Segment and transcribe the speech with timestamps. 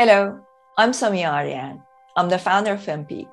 [0.00, 0.40] Hello,
[0.78, 1.82] I'm Samia Aryan.
[2.16, 3.28] I'm the founder of FemPeak,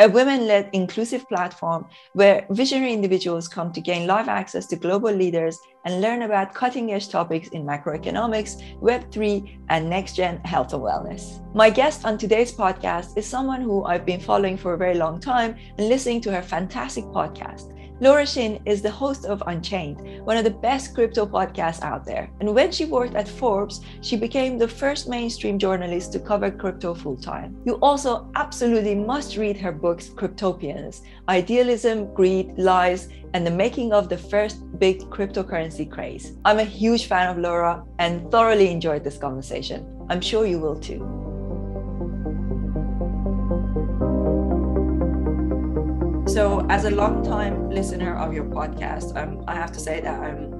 [0.00, 5.12] a women led inclusive platform where visionary individuals come to gain live access to global
[5.12, 10.82] leaders and learn about cutting edge topics in macroeconomics, Web3, and next gen health and
[10.82, 11.38] wellness.
[11.54, 15.20] My guest on today's podcast is someone who I've been following for a very long
[15.20, 17.77] time and listening to her fantastic podcast.
[18.00, 22.30] Laura Shin is the host of Unchained, one of the best crypto podcasts out there.
[22.38, 26.94] And when she worked at Forbes, she became the first mainstream journalist to cover crypto
[26.94, 27.56] full time.
[27.64, 34.08] You also absolutely must read her books, Cryptopians Idealism, Greed, Lies, and the Making of
[34.08, 36.32] the First Big Cryptocurrency Craze.
[36.44, 40.06] I'm a huge fan of Laura and thoroughly enjoyed this conversation.
[40.08, 41.27] I'm sure you will too.
[46.38, 50.54] So, as a long-time listener of your podcast, um, I have to say that I'm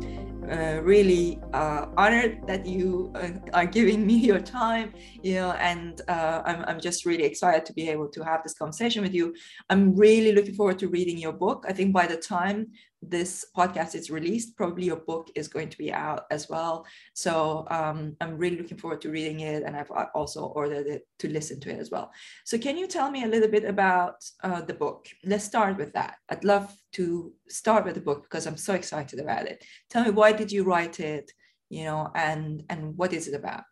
[0.50, 6.00] uh, really uh, honored that you uh, are giving me your time you know and
[6.08, 9.34] uh, I'm, I'm just really excited to be able to have this conversation with you.
[9.70, 11.64] I'm really looking forward to reading your book.
[11.68, 15.78] I think by the time this podcast is released, probably your book is going to
[15.78, 16.86] be out as well.
[17.14, 21.28] So um, I'm really looking forward to reading it, and I've also ordered it to
[21.28, 22.10] listen to it as well.
[22.44, 25.06] So can you tell me a little bit about uh, the book?
[25.24, 26.16] Let's start with that.
[26.28, 29.64] I'd love to start with the book because I'm so excited about it.
[29.90, 31.30] Tell me why did you write it,
[31.68, 33.64] you know, and and what is it about?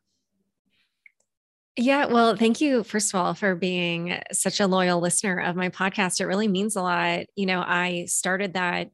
[1.78, 5.68] Yeah, well, thank you, first of all, for being such a loyal listener of my
[5.68, 6.20] podcast.
[6.20, 7.26] It really means a lot.
[7.36, 8.88] You know, I started that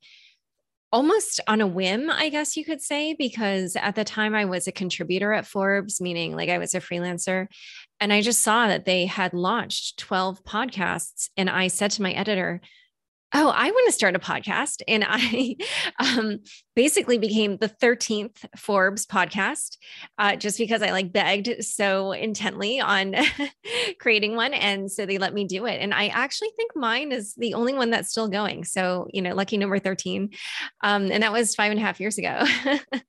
[0.93, 4.67] almost on a whim, I guess you could say, because at the time I was
[4.67, 7.47] a contributor at Forbes, meaning like I was a freelancer.
[7.99, 11.31] And I just saw that they had launched 12 podcasts.
[11.37, 12.61] And I said to my editor,
[13.35, 14.83] oh, I want to start a podcast.
[14.87, 15.57] And I
[15.99, 16.41] um,
[16.77, 19.77] basically became the 13th Forbes podcast
[20.19, 23.15] uh, just because I like begged so intently on
[23.99, 24.55] creating one.
[24.55, 25.81] And so they let me do it.
[25.81, 28.65] And I actually think mine is the only one that's still going.
[28.65, 30.31] So, you know, lucky number 13.
[30.83, 32.45] Um, and that was five and a half years ago.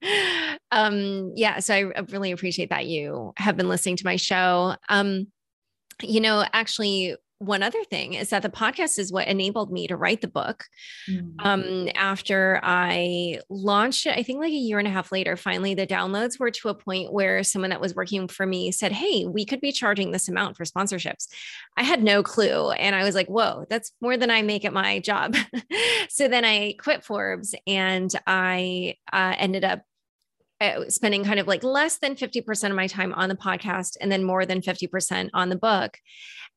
[0.72, 1.60] um, yeah.
[1.60, 4.76] So I really appreciate that you have been listening to my show.
[4.90, 5.28] Um,
[6.02, 7.16] you know, actually,
[7.46, 10.66] one other thing is that the podcast is what enabled me to write the book.
[11.10, 11.46] Mm-hmm.
[11.46, 15.74] Um, after I launched it, I think like a year and a half later, finally
[15.74, 19.26] the downloads were to a point where someone that was working for me said, Hey,
[19.26, 21.28] we could be charging this amount for sponsorships.
[21.78, 22.72] I had no clue.
[22.72, 25.36] And I was like, Whoa, that's more than I make at my job.
[26.10, 29.82] so then I quit Forbes and I uh, ended up
[30.64, 34.10] Uh, spending kind of like less than 50% of my time on the podcast and
[34.10, 35.98] then more than 50% on the book.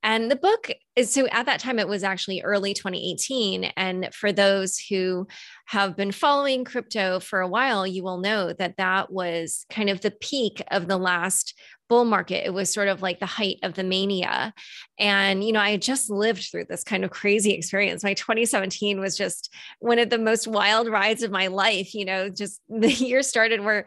[0.04, 0.70] And the book
[1.04, 3.64] so at that time, it was actually early 2018.
[3.76, 5.26] And for those who
[5.66, 10.00] have been following crypto for a while, you will know that that was kind of
[10.00, 11.54] the peak of the last
[11.88, 12.46] bull market.
[12.46, 14.52] It was sort of like the height of the mania.
[14.98, 18.02] And, you know, I just lived through this kind of crazy experience.
[18.02, 21.94] My 2017 was just one of the most wild rides of my life.
[21.94, 23.86] You know, just the year started where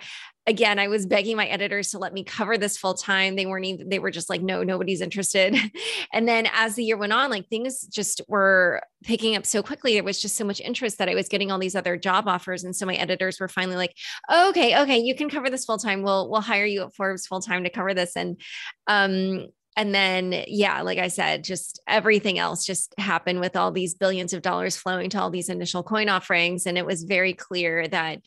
[0.50, 3.36] again, I was begging my editors to let me cover this full time.
[3.36, 5.56] They weren't even, they were just like, no, nobody's interested.
[6.14, 9.94] and then as the year went on, like things just were picking up so quickly.
[9.94, 12.64] There was just so much interest that I was getting all these other job offers.
[12.64, 13.96] And so my editors were finally like,
[14.34, 16.02] okay, okay, you can cover this full time.
[16.02, 18.16] We'll, we'll hire you at Forbes full time to cover this.
[18.16, 18.42] And,
[18.88, 23.94] um, and then yeah like i said just everything else just happened with all these
[23.94, 27.88] billions of dollars flowing to all these initial coin offerings and it was very clear
[27.88, 28.20] that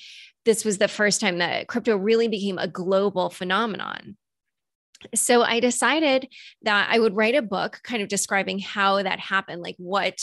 [0.45, 4.17] this was the first time that crypto really became a global phenomenon.
[5.15, 6.29] So I decided
[6.63, 10.19] that I would write a book kind of describing how that happened, like what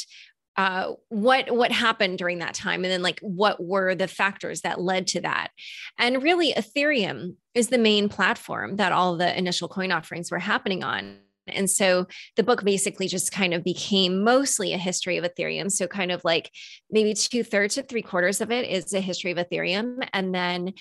[0.60, 4.82] uh, what what happened during that time and then like what were the factors that
[4.82, 5.52] led to that
[5.98, 10.84] and really ethereum is the main platform that all the initial coin offerings were happening
[10.84, 11.18] on
[11.54, 15.72] and so the book basically just kind of became mostly a history of Ethereum.
[15.72, 16.52] So, kind of like
[16.90, 20.08] maybe two thirds to three quarters of it is a history of Ethereum.
[20.14, 20.74] And then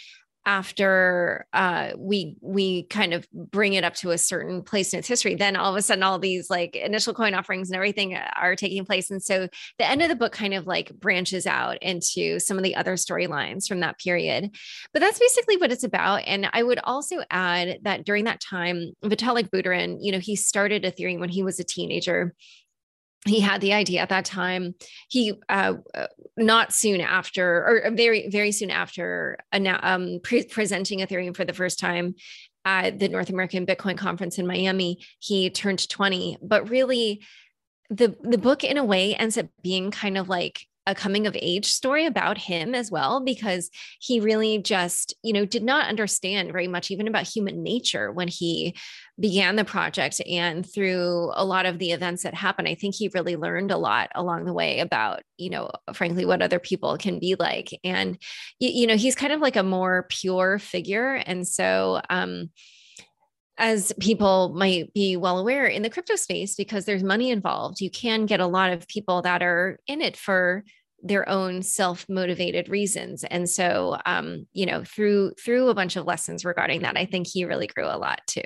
[0.49, 5.07] after uh, we we kind of bring it up to a certain place in its
[5.07, 8.57] history, then all of a sudden all these like initial coin offerings and everything are
[8.57, 9.11] taking place.
[9.11, 9.49] And so
[9.79, 12.95] the end of the book kind of like branches out into some of the other
[12.95, 14.57] storylines from that period.
[14.95, 16.23] But that's basically what it's about.
[16.27, 20.83] And I would also add that during that time, Vitalik Buterin, you know, he started
[20.83, 22.35] Ethereum when he was a teenager
[23.27, 24.75] he had the idea at that time.
[25.09, 26.07] He uh, uh
[26.37, 27.45] not soon after
[27.87, 32.15] or very very soon after um, pre- presenting ethereum for the first time
[32.65, 37.21] at the north american bitcoin conference in miami he turned 20 but really
[37.91, 41.37] the the book in a way ends up being kind of like a coming of
[41.41, 43.71] age story about him as well because
[44.01, 48.29] he really just you know did not understand very much even about human nature when
[48.29, 48.75] he
[49.21, 53.11] began the project and through a lot of the events that happened i think he
[53.15, 57.19] really learned a lot along the way about you know frankly what other people can
[57.19, 57.71] be like.
[57.85, 58.19] And
[58.59, 61.15] you, know he's kind of like a more pure figure.
[61.15, 62.51] And so um
[63.61, 67.91] as people might be well aware in the crypto space because there's money involved you
[67.91, 70.63] can get a lot of people that are in it for
[71.03, 73.25] their own self-motivated reasons.
[73.25, 77.27] And so um, you know through through a bunch of lessons regarding that i think
[77.27, 78.43] he really grew a lot too.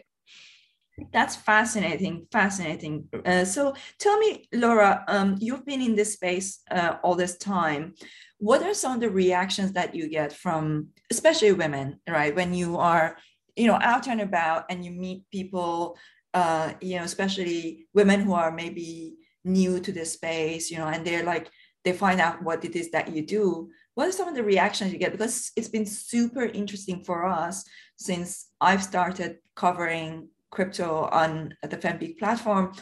[1.13, 3.09] That's fascinating fascinating.
[3.25, 7.95] Uh, so tell me laura um, you've been in this space uh, all this time.
[8.39, 12.35] What are some of the reactions that you get from especially women right?
[12.35, 13.17] When you are
[13.57, 15.97] you know out and about and you meet people
[16.35, 21.05] uh, you know especially women who are maybe new to this space you know and
[21.05, 21.51] they're like
[21.85, 24.93] they find out what it is that you do what are some of the reactions
[24.93, 25.13] you get?
[25.13, 27.65] Because it's been super interesting for us
[27.97, 32.73] since i've started covering crypto on the fempeak platform.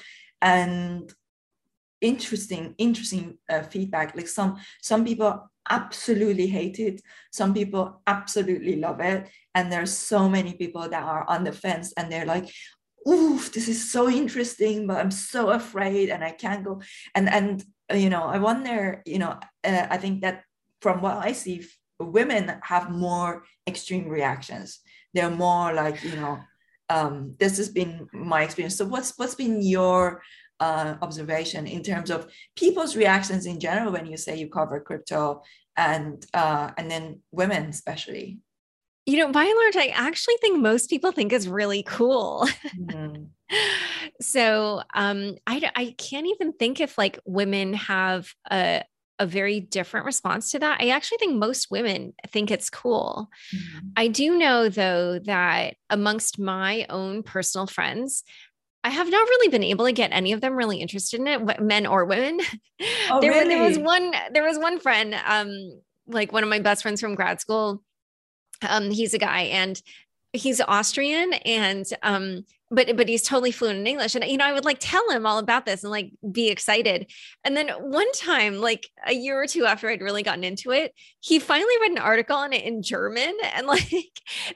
[0.41, 1.13] And
[2.01, 4.17] interesting interesting uh, feedback.
[4.17, 7.03] Like some some people absolutely hate it.
[7.31, 9.29] Some people absolutely love it.
[9.55, 12.49] And there's so many people that are on the fence and they're like
[13.09, 16.83] oof this is so interesting but i'm so afraid and i can't go.
[17.15, 17.65] And and
[17.95, 20.45] you know i wonder you know uh, i think that
[20.81, 21.65] from what i see
[22.05, 24.81] women have more extreme reactions.
[25.15, 26.41] They're more like you know
[26.89, 28.77] um, this has been my experience.
[28.77, 30.23] So what's what's been your
[30.59, 35.43] uh, observation in terms of people's reactions in general when you say you cover crypto
[35.77, 38.39] and uh, and then women especially?
[39.07, 42.47] You know by and large i actually think most people think is really cool.
[42.77, 43.25] Mm-hmm.
[44.21, 48.83] So um I, I can't even think if like women have a
[49.21, 50.81] a very different response to that.
[50.81, 53.29] I actually think most women think it's cool.
[53.55, 53.89] Mm-hmm.
[53.95, 58.25] I do know, though, that amongst my own personal friends,
[58.83, 61.61] I have not really been able to get any of them really interested in it,
[61.61, 62.41] men or women.
[63.11, 63.49] Oh, there, really?
[63.49, 67.15] there was one, there was one friend, um, like one of my best friends from
[67.15, 67.83] grad school.
[68.67, 69.79] Um, he's a guy and
[70.33, 74.15] he's Austrian and um, but but he's totally fluent in English.
[74.15, 77.11] And you know, I would like tell him all about this and like be excited.
[77.45, 80.95] And then one time, like a year or two after I'd really gotten into it,
[81.21, 83.35] he finally read an article on it in German.
[83.55, 83.91] And like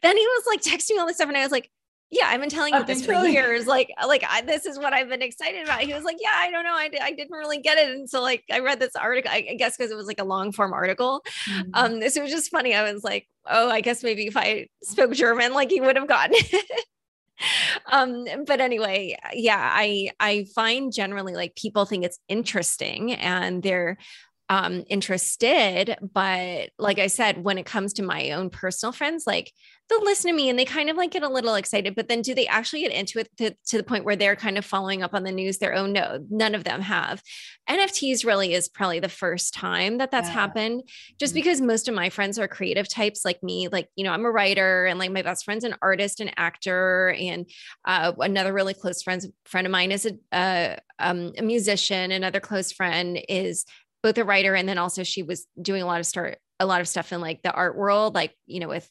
[0.02, 1.28] then he was like texting me all this stuff.
[1.28, 1.70] And I was like,
[2.11, 3.66] yeah, I've been telling you this for years.
[3.66, 5.81] Like, like I, this is what I've been excited about.
[5.81, 6.75] He was like, yeah, I don't know.
[6.75, 9.32] I, I didn't really get it until like I read this article.
[9.32, 11.25] I, I guess because it was like a long form article.
[11.49, 11.70] Mm-hmm.
[11.75, 12.75] Um, this was just funny.
[12.75, 16.06] I was like, oh, I guess maybe if I spoke German, like he would have
[16.06, 16.84] gotten it.
[17.92, 23.96] um but anyway yeah i i find generally like people think it's interesting and they're
[24.48, 29.52] um interested but like i said when it comes to my own personal friends like
[29.88, 32.22] they'll listen to me and they kind of like get a little excited but then
[32.22, 35.02] do they actually get into it to, to, the point where they're kind of following
[35.02, 37.22] up on the news their own no none of them have
[37.69, 40.34] nfts really is probably the first time that that's yeah.
[40.34, 40.82] happened
[41.19, 41.40] just mm-hmm.
[41.40, 44.31] because most of my friends are creative types like me like you know i'm a
[44.31, 47.48] writer and like my best friend's an artist and actor and
[47.84, 52.40] uh, another really close friend friend of mine is a, uh, um, a musician another
[52.40, 53.64] close friend is
[54.02, 56.81] both a writer and then also she was doing a lot of start a lot
[56.81, 58.88] of stuff in like the art world like you know with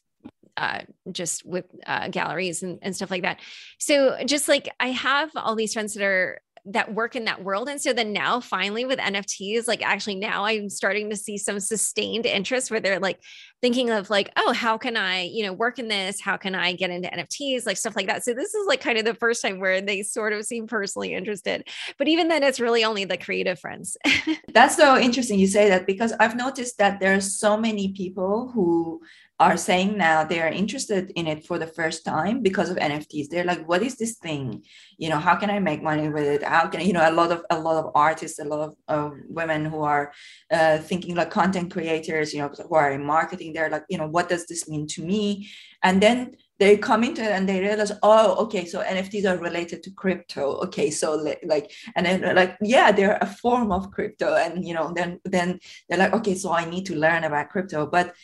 [0.56, 0.80] uh,
[1.10, 3.40] just with uh, galleries and, and stuff like that.
[3.78, 7.68] So just like I have all these friends that are that work in that world.
[7.68, 11.60] And so then now finally with NFTs, like actually now I'm starting to see some
[11.60, 13.20] sustained interest where they're like
[13.60, 16.22] thinking of like, oh, how can I, you know, work in this?
[16.22, 17.66] How can I get into NFTs?
[17.66, 18.24] Like stuff like that.
[18.24, 21.12] So this is like kind of the first time where they sort of seem personally
[21.12, 21.68] interested.
[21.98, 23.98] But even then it's really only the creative friends.
[24.54, 28.50] That's so interesting you say that because I've noticed that there are so many people
[28.54, 29.02] who
[29.40, 33.28] are saying now they are interested in it for the first time because of NFTs.
[33.28, 34.62] They're like, what is this thing?
[34.96, 36.42] You know, how can I make money with it?
[36.44, 39.10] How can you know a lot of a lot of artists, a lot of uh,
[39.28, 40.12] women who are
[40.52, 43.52] uh, thinking like content creators, you know, who are in marketing.
[43.52, 45.48] They're like, you know, what does this mean to me?
[45.82, 49.82] And then they come into it and they realize, oh, okay, so NFTs are related
[49.82, 50.58] to crypto.
[50.66, 54.92] Okay, so like, and then like, yeah, they're a form of crypto, and you know,
[54.94, 58.14] then then they're like, okay, so I need to learn about crypto, but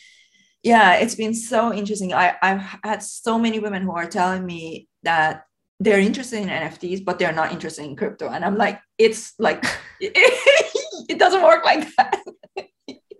[0.63, 2.13] yeah it's been so interesting.
[2.13, 5.45] I, i've had so many women who are telling me that
[5.79, 8.29] they're interested in nfts but they're not interested in crypto.
[8.29, 9.63] And i'm like it's like
[9.99, 12.21] it doesn't work like that.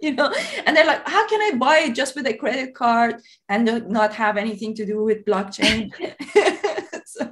[0.03, 0.33] You know?
[0.65, 4.15] And they're like how can i buy it just with a credit card and not
[4.15, 5.91] have anything to do with blockchain?
[7.05, 7.29] So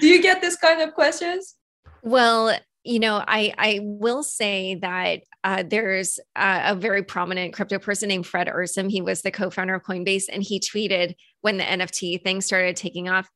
[0.00, 1.56] do you get this kind of questions?
[2.02, 7.78] Well you know, I I will say that uh, there's a, a, very prominent crypto
[7.78, 8.90] person named Fred Ehrsam.
[8.90, 13.08] He was the co-founder of Coinbase, and he tweeted when the NFT thing started taking
[13.08, 13.28] off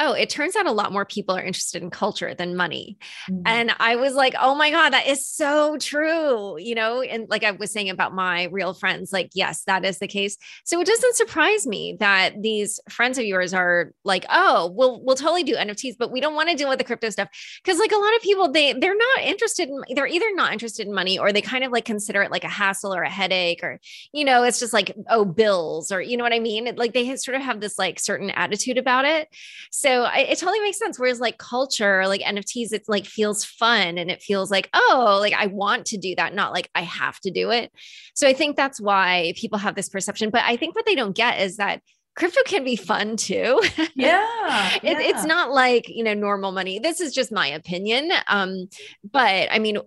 [0.00, 2.96] oh, it turns out a lot more people are interested in culture than money.
[3.30, 3.42] Mm-hmm.
[3.44, 6.58] And I was like, oh my God, that is so true.
[6.58, 9.98] You know, and like I was saying about my real friends, like, yes, that is
[9.98, 10.38] the case.
[10.64, 15.16] So it doesn't surprise me that these friends of yours are like, oh, we'll we'll
[15.16, 17.28] totally do NFTs, but we don't want to deal with the crypto stuff.
[17.64, 20.86] Cause like a lot of people, they they're not interested in they're either not interested
[20.86, 23.62] in money or they kind of like consider it like a hassle or a headache,
[23.62, 23.78] or
[24.14, 26.74] you know, it's just like, oh, bills, or you know what I mean?
[26.76, 29.28] Like they sort of have this like certain attitude about it.
[29.70, 30.98] So so I, it totally makes sense.
[30.98, 35.32] Whereas like culture, like NFTs, it's like feels fun and it feels like, oh, like
[35.32, 37.72] I want to do that, not like I have to do it.
[38.14, 40.30] So I think that's why people have this perception.
[40.30, 41.82] But I think what they don't get is that
[42.14, 43.60] crypto can be fun too.
[43.96, 45.00] Yeah, it, yeah.
[45.00, 46.78] It's not like, you know, normal money.
[46.78, 48.10] This is just my opinion.
[48.28, 48.68] Um,
[49.10, 49.78] but I mean,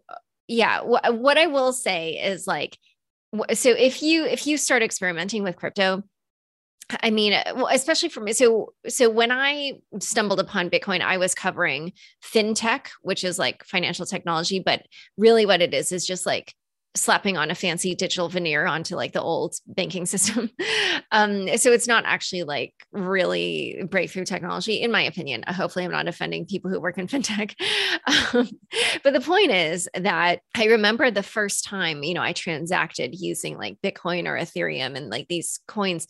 [0.48, 2.77] yeah, wh- what I will say is like,
[3.53, 6.03] so if you if you start experimenting with crypto
[7.01, 8.33] I mean, uh, especially for me.
[8.33, 14.05] So, so when I stumbled upon Bitcoin, I was covering fintech, which is like financial
[14.05, 14.83] technology, but
[15.17, 16.53] really what it is is just like
[16.95, 20.49] slapping on a fancy digital veneer onto like the old banking system.
[21.11, 25.43] um, so it's not actually like really breakthrough technology, in my opinion.
[25.47, 27.55] Uh, hopefully, I'm not offending people who work in fintech.
[28.33, 28.49] Um,
[29.03, 33.57] but the point is that I remember the first time, you know, I transacted using
[33.57, 36.07] like Bitcoin or Ethereum and like these coins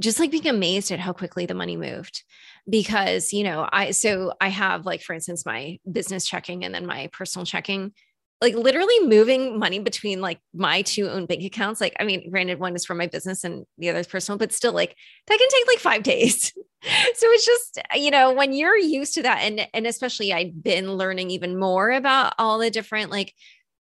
[0.00, 2.24] just like being amazed at how quickly the money moved
[2.68, 6.86] because you know i so i have like for instance my business checking and then
[6.86, 7.92] my personal checking
[8.40, 12.58] like literally moving money between like my two own bank accounts like i mean granted
[12.58, 14.96] one is for my business and the other is personal but still like
[15.26, 16.52] that can take like 5 days.
[16.86, 20.92] So it's just you know when you're used to that and and especially i've been
[20.92, 23.32] learning even more about all the different like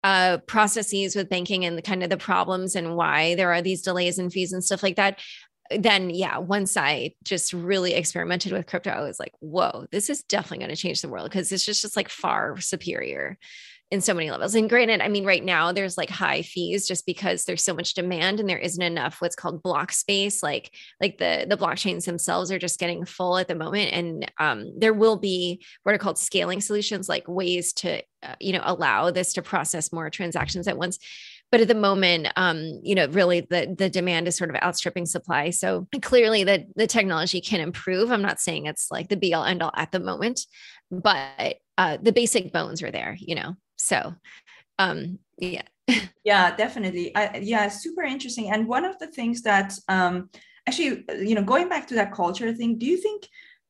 [0.05, 3.81] uh, processes with banking and the kind of the problems and why there are these
[3.81, 5.19] delays and fees and stuff like that
[5.71, 10.23] then yeah, once I just really experimented with crypto, I was like, whoa, this is
[10.23, 13.37] definitely going to change the world because it's just, just like far superior
[13.91, 14.55] in so many levels.
[14.55, 17.93] And granted, I mean, right now there's like high fees just because there's so much
[17.93, 20.41] demand and there isn't enough what's called block space.
[20.41, 23.93] Like, like the the blockchains themselves are just getting full at the moment.
[23.93, 28.53] And um, there will be what are called scaling solutions, like ways to uh, you
[28.53, 30.97] know allow this to process more transactions at once
[31.51, 35.05] but at the moment um, you know really the the demand is sort of outstripping
[35.05, 35.49] supply.
[35.49, 38.11] So clearly the the technology can improve.
[38.11, 40.41] I'm not saying it's like the be all end all at the moment
[40.91, 43.55] but uh, the basic bones are there you know?
[43.77, 44.13] So
[44.79, 45.63] um yeah.
[46.23, 47.15] Yeah definitely.
[47.15, 48.51] I, yeah super interesting.
[48.51, 50.29] And one of the things that um
[50.67, 53.27] actually you know going back to that culture thing do you think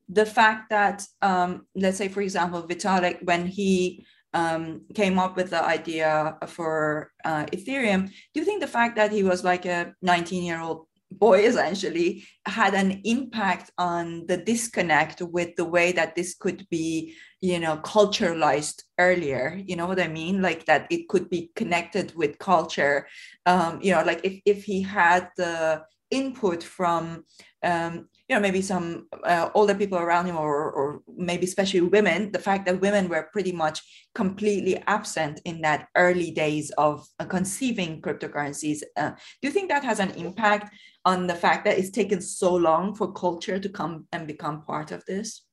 [0.07, 4.05] the fact that um let's say for example vitalik when he
[4.35, 8.07] um, came up with the idea for uh, Ethereum.
[8.33, 12.25] Do you think the fact that he was like a 19 year old boy essentially
[12.45, 17.77] had an impact on the disconnect with the way that this could be you know
[17.77, 19.61] culturalized earlier?
[19.65, 20.41] You know what i mean?
[20.41, 23.07] Like that it could be connected with culture.
[23.45, 27.23] Um, you know like if, if he had the input from
[27.63, 32.31] um, you know maybe some uh, older people around him or, or maybe especially women
[32.31, 33.81] the fact that women were pretty much
[34.15, 39.83] completely absent in that early days of uh, conceiving cryptocurrencies uh, do you think that
[39.83, 40.73] has an impact
[41.05, 44.91] on the fact that it's taken so long for culture to come and become part
[44.91, 45.43] of this?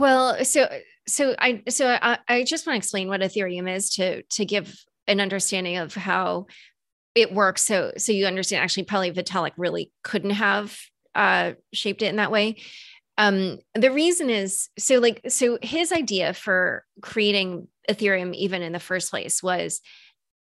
[0.00, 0.68] Well so
[1.06, 4.74] so i so i, I just want to explain what ethereum is to to give
[5.06, 6.46] an understanding of how
[7.14, 7.64] it works.
[7.64, 10.78] So so you understand actually probably vitalik really couldn't have
[11.16, 12.56] uh, shaped it in that way.
[13.18, 18.78] Um, the reason is so like so his idea for creating Ethereum even in the
[18.78, 19.80] first place was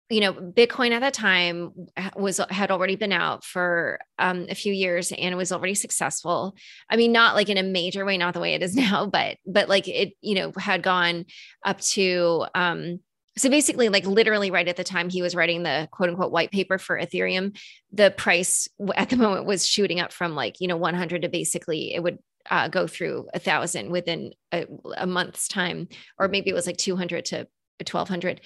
[0.10, 1.74] you know bitcoin at that time
[2.16, 6.56] was had already been out for um, a few years and it was already successful
[6.90, 9.38] i mean not like in a major way not the way it is now but
[9.46, 11.26] but like it you know had gone
[11.66, 13.00] up to um
[13.38, 16.52] so basically like literally right at the time he was writing the quote unquote white
[16.52, 17.58] paper for ethereum
[17.92, 21.94] the price at the moment was shooting up from like you know 100 to basically
[21.94, 24.66] it would uh, go through a thousand within a,
[24.96, 27.48] a month's time or maybe it was like 200 to
[27.80, 28.42] 1200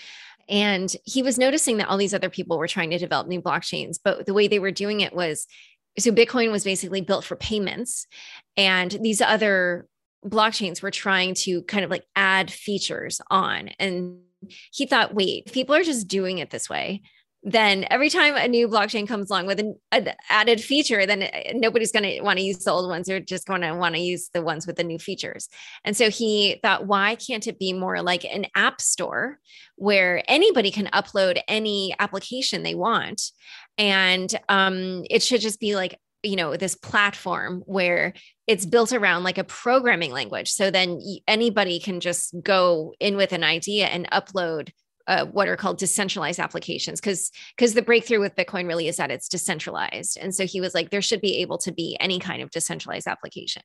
[0.50, 3.98] and he was noticing that all these other people were trying to develop new blockchains
[4.04, 5.46] but the way they were doing it was
[6.00, 8.08] so bitcoin was basically built for payments
[8.58, 9.88] and these other
[10.26, 13.70] blockchains were trying to kind of like add features on.
[13.80, 14.20] And
[14.72, 17.02] he thought, wait, people are just doing it this way.
[17.44, 21.52] then every time a new blockchain comes along with an, an added feature, then uh,
[21.56, 23.08] nobody's going to want to use the old ones.
[23.08, 25.50] They're just going to want to use the ones with the new features.
[25.84, 29.40] And so he thought, why can't it be more like an app store
[29.76, 33.32] where anybody can upload any application they want?
[33.78, 38.14] And um, it should just be like you know this platform where
[38.48, 40.52] it's built around like a programming language.
[40.52, 44.70] So then anybody can just go in with an idea and upload
[45.08, 49.12] uh, what are called decentralized applications because because the breakthrough with bitcoin really is that
[49.12, 50.18] it's decentralized.
[50.20, 53.08] And so he was like there should be able to be any kind of decentralized
[53.08, 53.64] application.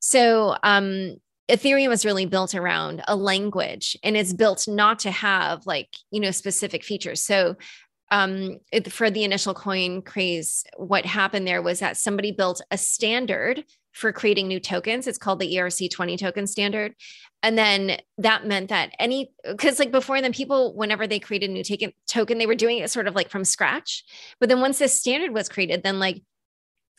[0.00, 1.16] So um
[1.48, 6.20] ethereum is really built around a language and it's built not to have like you
[6.20, 7.22] know specific features.
[7.22, 7.56] So
[8.10, 12.78] um, it, for the initial coin craze, what happened there was that somebody built a
[12.78, 15.06] standard for creating new tokens.
[15.06, 16.94] It's called the ERC20 token standard.
[17.42, 21.52] And then that meant that any, because like before then, people, whenever they created a
[21.52, 24.04] new token, token, they were doing it sort of like from scratch.
[24.40, 26.22] But then once this standard was created, then like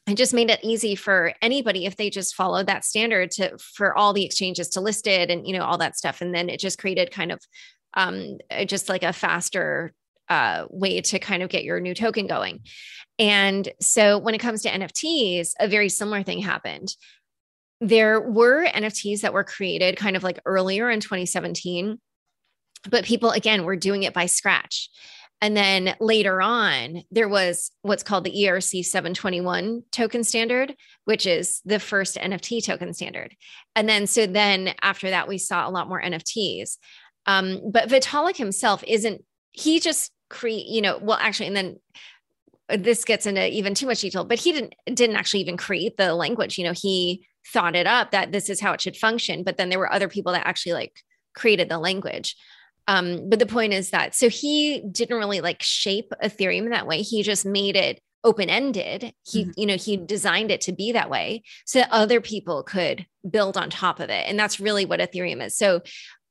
[0.08, 3.96] it just made it easy for anybody if they just followed that standard to for
[3.96, 6.60] all the exchanges to list it and you know all that stuff and then it
[6.60, 7.40] just created kind of
[7.94, 9.94] um just like a faster
[10.30, 12.62] uh, way to kind of get your new token going.
[13.18, 16.96] And so when it comes to NFTs, a very similar thing happened.
[17.82, 22.00] There were NFTs that were created kind of like earlier in 2017,
[22.90, 24.90] but people, again, were doing it by scratch.
[25.42, 31.62] And then later on, there was what's called the ERC 721 token standard, which is
[31.64, 33.36] the first NFT token standard.
[33.76, 36.78] And then, so then after that, we saw a lot more NFTs.
[37.26, 41.80] Um, but Vitalik himself isn't, he just create, you know, well, actually, and then
[42.70, 45.98] uh, this gets into even too much detail, but he didn't didn't actually even create
[45.98, 46.58] the language.
[46.58, 49.44] You know, he thought it up that this is how it should function.
[49.44, 52.36] But then there were other people that actually like created the language.
[52.88, 56.88] Um, but the point is that so he didn't really like shape Ethereum in that
[56.88, 57.02] way.
[57.02, 59.14] He just made it open-ended.
[59.26, 59.52] He, mm-hmm.
[59.56, 63.58] you know, he designed it to be that way so that other people could build
[63.58, 64.26] on top of it.
[64.28, 65.56] And that's really what Ethereum is.
[65.56, 65.82] So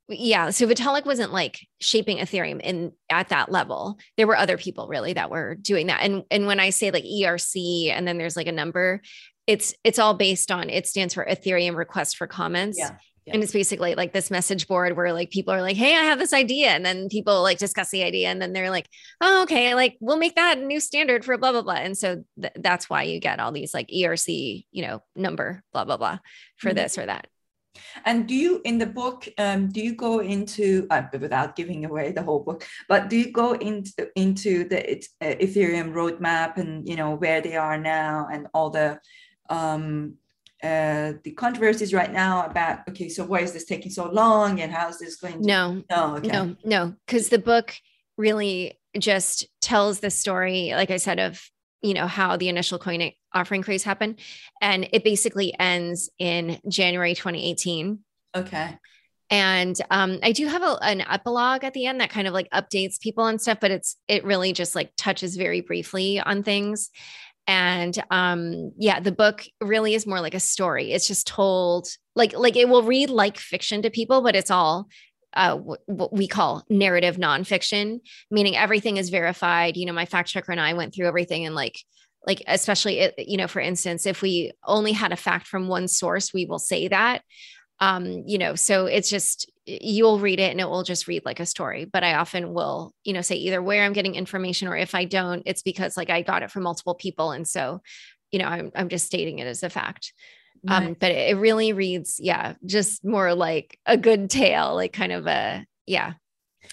[0.09, 4.89] yeah so vitalik wasn't like shaping ethereum in at that level there were other people
[4.89, 8.37] really that were doing that and and when i say like erc and then there's
[8.37, 9.01] like a number
[9.47, 12.97] it's it's all based on it stands for ethereum request for comments yeah.
[13.29, 13.35] Yeah.
[13.35, 16.19] And it's basically like this message board where like people are like, Hey, I have
[16.19, 16.69] this idea.
[16.69, 18.29] And then people like discuss the idea.
[18.29, 18.89] And then they're like,
[19.21, 19.75] Oh, okay.
[19.75, 21.75] Like we'll make that a new standard for blah, blah, blah.
[21.75, 25.85] And so th- that's why you get all these like ERC, you know, number, blah,
[25.85, 26.19] blah, blah
[26.57, 26.77] for mm-hmm.
[26.77, 27.27] this or that.
[28.05, 32.13] And do you, in the book, um, do you go into, uh, without giving away
[32.13, 36.97] the whole book, but do you go into into the uh, Ethereum roadmap and you
[36.97, 39.01] know where they are now and all the
[39.51, 40.15] um,
[40.63, 44.73] uh, the controversies right now about okay, so why is this taking so long and
[44.73, 45.41] how is this going?
[45.41, 46.29] To- no, no, okay.
[46.29, 47.75] no, no, because the book
[48.17, 51.41] really just tells the story, like I said, of
[51.83, 54.19] you know how the initial coin offering craze happened
[54.61, 58.01] and it basically ends in january 2018
[58.35, 58.79] okay.
[59.31, 62.49] And um, i do have a, an epilogue at the end that kind of like
[62.51, 66.91] updates people and stuff but it's it really just like touches very briefly on things.
[67.47, 70.93] And um yeah the book really is more like a story.
[70.93, 74.89] It's just told like like it will read like fiction to people but it's all
[75.35, 79.77] uh, what we call narrative nonfiction, meaning everything is verified.
[79.77, 81.79] You know, my fact checker and I went through everything and like,
[82.27, 86.33] like especially you know, for instance, if we only had a fact from one source,
[86.33, 87.23] we will say that.
[87.81, 91.41] Um, you know, so it's just you'll read it and it will just read like
[91.41, 91.85] a story.
[91.85, 95.05] But I often will, you know, say either where I'm getting information or if I
[95.05, 97.31] don't, it's because like I got it from multiple people.
[97.31, 97.81] And so,
[98.33, 100.13] you know, I'm I'm just stating it as a fact.
[100.67, 105.27] Um, but it really reads, yeah, just more like a good tale, like kind of
[105.27, 106.15] a, yeah.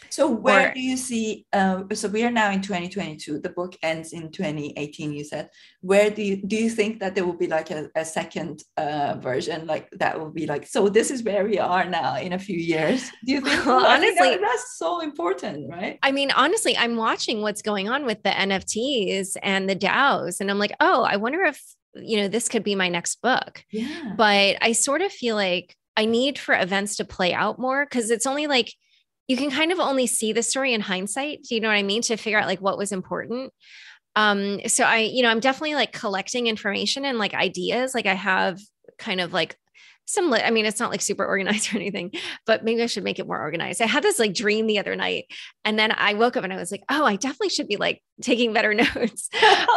[0.09, 1.45] So where or, do you see?
[1.51, 3.39] Uh, so we are now in 2022.
[3.39, 5.13] The book ends in 2018.
[5.13, 5.49] You said.
[5.81, 9.17] Where do you do you think that there will be like a, a second uh,
[9.19, 10.67] version, like that will be like?
[10.67, 13.09] So this is where we are now in a few years.
[13.25, 13.55] Do you think?
[13.65, 15.97] Well, honestly, that, that's so important, right?
[16.03, 20.51] I mean, honestly, I'm watching what's going on with the NFTs and the DAOs, and
[20.51, 21.59] I'm like, oh, I wonder if
[21.95, 23.63] you know, this could be my next book.
[23.71, 24.13] Yeah.
[24.17, 28.11] But I sort of feel like I need for events to play out more because
[28.11, 28.73] it's only like
[29.27, 31.43] you can kind of only see the story in hindsight.
[31.43, 32.01] Do you know what I mean?
[32.03, 33.51] To figure out like what was important.
[34.15, 37.93] Um, so I, you know, I'm definitely like collecting information and like ideas.
[37.93, 38.59] Like I have
[38.97, 39.57] kind of like
[40.05, 42.11] some i mean it's not like super organized or anything
[42.45, 44.95] but maybe i should make it more organized i had this like dream the other
[44.95, 45.25] night
[45.63, 48.01] and then i woke up and i was like oh i definitely should be like
[48.21, 49.29] taking better notes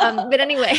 [0.02, 0.76] um, but anyway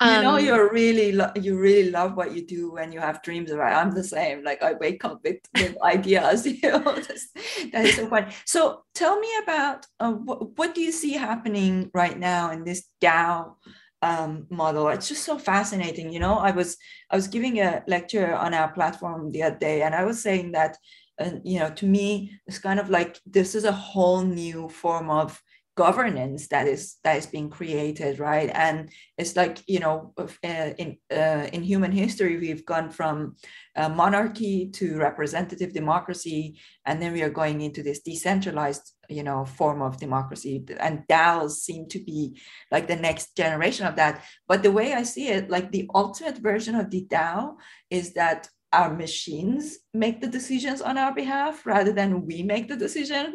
[0.00, 3.00] Um, you know, um, you're really lo- you really love what you do when you
[3.00, 3.72] have dreams about.
[3.72, 3.76] It.
[3.76, 4.44] I'm the same.
[4.44, 6.46] Like I wake up with, with ideas.
[6.62, 7.28] You know, That's,
[7.72, 8.32] that is so fun.
[8.44, 12.88] So tell me about uh, what what do you see happening right now in this
[13.00, 13.54] DAO
[14.02, 14.88] um, model?
[14.88, 16.12] It's just so fascinating.
[16.12, 16.76] You know, I was
[17.10, 20.52] I was giving a lecture on our platform the other day, and I was saying
[20.52, 20.76] that,
[21.18, 25.10] uh, you know, to me, it's kind of like this is a whole new form
[25.10, 25.42] of
[25.78, 28.50] governance that is that is being created right?
[28.66, 30.88] And it's like you know uh, in
[31.22, 33.36] uh, in human history we've gone from
[34.02, 39.80] monarchy to representative democracy and then we are going into this decentralized you know form
[39.82, 40.54] of democracy.
[40.86, 42.20] And DAOs seem to be
[42.74, 44.14] like the next generation of that.
[44.48, 47.54] But the way i see it like the ultimate version of the DAO
[47.98, 48.40] is that
[48.72, 53.26] our machines make the decisions on our behalf rather than we make the decision.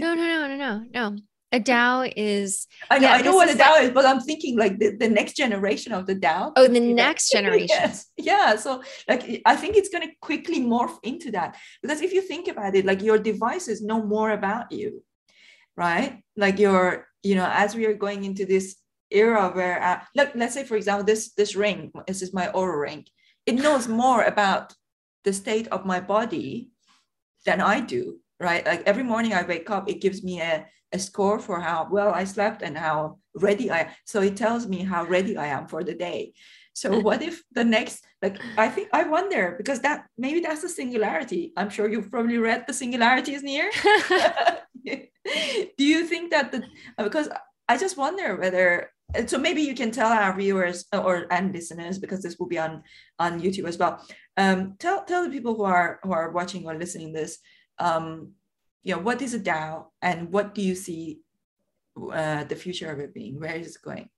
[0.00, 1.06] No no no no no no
[1.52, 2.66] a DAO is.
[2.90, 4.96] I know, yeah, I know what a DAO like, is, but I'm thinking like the,
[4.96, 6.52] the next generation of the DAO.
[6.56, 7.68] Oh, the next generation.
[7.68, 8.06] yes.
[8.16, 8.56] Yeah.
[8.56, 12.48] So like I think it's going to quickly morph into that because if you think
[12.48, 15.04] about it, like your devices know more about you,
[15.76, 16.22] right?
[16.36, 18.76] Like your, you know, as we are going into this
[19.10, 22.80] era where, uh, look, let's say for example, this this ring, this is my Oura
[22.80, 23.04] ring.
[23.44, 24.74] It knows more about
[25.24, 26.70] the state of my body
[27.44, 28.64] than I do, right?
[28.64, 32.12] Like every morning I wake up, it gives me a a score for how well
[32.12, 35.82] I slept and how ready I so it tells me how ready I am for
[35.84, 36.34] the day.
[36.74, 40.68] So what if the next like I think I wonder because that maybe that's the
[40.68, 41.52] singularity.
[41.56, 43.70] I'm sure you've probably read the singularity is near.
[44.84, 46.64] Do you think that the
[46.98, 47.28] because
[47.68, 48.90] I just wonder whether
[49.26, 52.82] so maybe you can tell our viewers or and listeners because this will be on
[53.18, 54.04] on YouTube as well.
[54.36, 57.38] Um, tell tell the people who are who are watching or listening this
[57.78, 58.32] um,
[58.84, 61.20] know, what is a DAO and what do you see
[61.96, 63.38] uh, the future of it being?
[63.38, 64.08] Where is it going?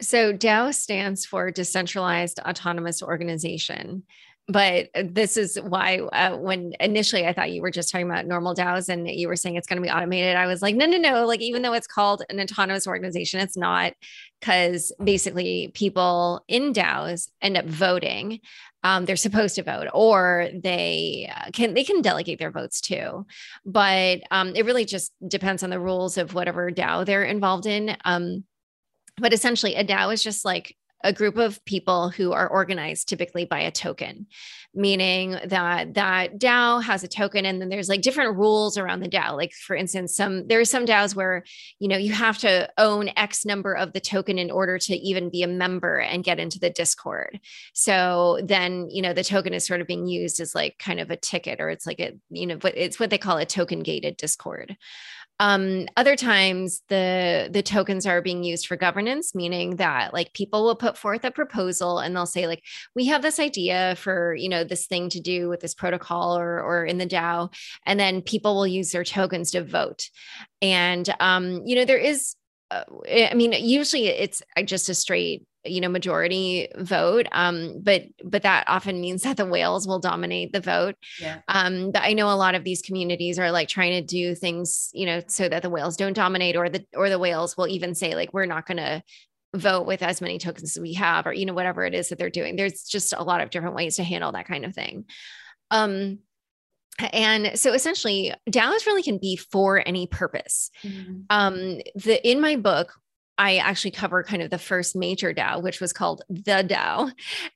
[0.00, 4.04] So DAO stands for Decentralized Autonomous Organization.
[4.48, 8.54] But this is why, uh, when initially I thought you were just talking about normal
[8.54, 10.98] DAOs and you were saying it's going to be automated, I was like, no, no,
[10.98, 11.26] no.
[11.26, 13.92] Like, even though it's called an autonomous organization, it's not
[14.40, 18.40] because basically people in DAOs end up voting
[18.84, 23.24] um, they're supposed to vote or they uh, can they can delegate their votes too
[23.64, 27.96] but um, it really just depends on the rules of whatever dao they're involved in
[28.04, 28.44] um,
[29.18, 33.44] but essentially a dao is just like a group of people who are organized typically
[33.44, 34.26] by a token
[34.74, 39.08] meaning that that DAO has a token and then there's like different rules around the
[39.08, 39.36] DAO.
[39.36, 41.44] Like for instance, some there are some DAOs where
[41.78, 45.30] you know you have to own X number of the token in order to even
[45.30, 47.38] be a member and get into the Discord.
[47.74, 51.10] So then you know the token is sort of being used as like kind of
[51.10, 54.16] a ticket or it's like a you know it's what they call a token gated
[54.16, 54.76] Discord.
[55.42, 60.62] Um, other times the the tokens are being used for governance, meaning that like people
[60.62, 62.62] will put forth a proposal and they'll say like
[62.94, 66.62] we have this idea for you know this thing to do with this protocol or
[66.62, 67.52] or in the DAO,
[67.84, 70.10] and then people will use their tokens to vote.
[70.60, 72.36] And um, you know there is
[72.70, 78.42] uh, I mean, usually it's just a straight you know majority vote um but but
[78.42, 82.28] that often means that the whales will dominate the vote yeah um but i know
[82.28, 85.62] a lot of these communities are like trying to do things you know so that
[85.62, 88.66] the whales don't dominate or the or the whales will even say like we're not
[88.66, 89.02] going to
[89.54, 92.18] vote with as many tokens as we have or you know whatever it is that
[92.18, 95.04] they're doing there's just a lot of different ways to handle that kind of thing
[95.70, 96.18] um
[96.98, 100.70] and so essentially DAOs really can be for any purpose.
[100.84, 101.20] Mm-hmm.
[101.30, 102.94] Um, the in my book,
[103.42, 107.12] I actually cover kind of the first major DAO, which was called the DAO.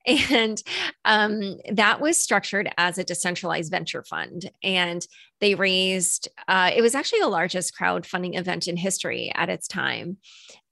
[0.32, 0.60] And
[1.04, 4.50] um, that was structured as a decentralized venture fund.
[4.64, 5.06] And
[5.40, 10.16] they raised, uh, it was actually the largest crowdfunding event in history at its time.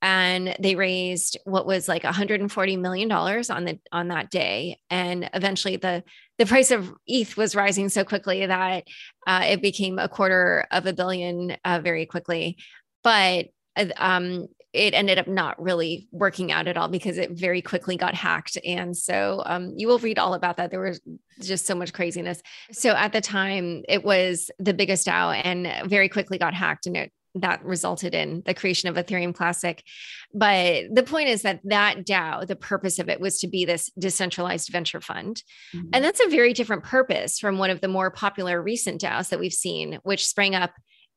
[0.03, 5.31] And they raised what was like 140 million dollars on the on that day, and
[5.33, 6.05] eventually the
[6.37, 8.87] the price of ETH was rising so quickly that
[9.27, 12.59] uh, it became a quarter of a billion uh, very quickly.
[13.03, 13.47] But
[13.77, 17.97] uh, um, it ended up not really working out at all because it very quickly
[17.97, 18.59] got hacked.
[18.67, 20.71] And so um, you will read all about that.
[20.71, 21.01] There was
[21.41, 22.43] just so much craziness.
[22.73, 26.87] So at the time, it was the biggest DAO and very quickly got hacked.
[26.87, 29.83] And it that resulted in the creation of Ethereum Classic.
[30.33, 33.91] But the point is that that DAO, the purpose of it was to be this
[33.99, 35.43] decentralized venture fund.
[35.75, 35.89] Mm-hmm.
[35.93, 39.41] And that's a very different purpose from one of the more popular recent DAOs that
[39.41, 40.73] we've seen, which sprang up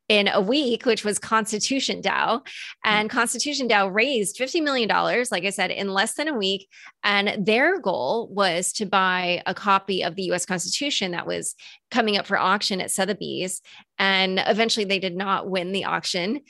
[0.08, 2.40] in a week, which was Constitution DAO.
[2.84, 4.88] And Constitution DAO raised $50 million,
[5.30, 6.68] like I said, in less than a week.
[7.04, 11.54] And their goal was to buy a copy of the US Constitution that was
[11.90, 13.60] coming up for auction at Sotheby's.
[13.98, 16.40] And eventually they did not win the auction.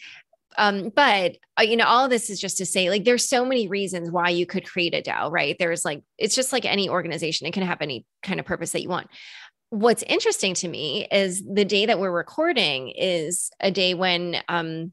[0.56, 3.44] um, but uh, you know, all of this is just to say, like, there's so
[3.44, 5.56] many reasons why you could create a DAO, right?
[5.58, 8.82] There's like, it's just like any organization; it can have any kind of purpose that
[8.82, 9.08] you want.
[9.70, 14.92] What's interesting to me is the day that we're recording is a day when um,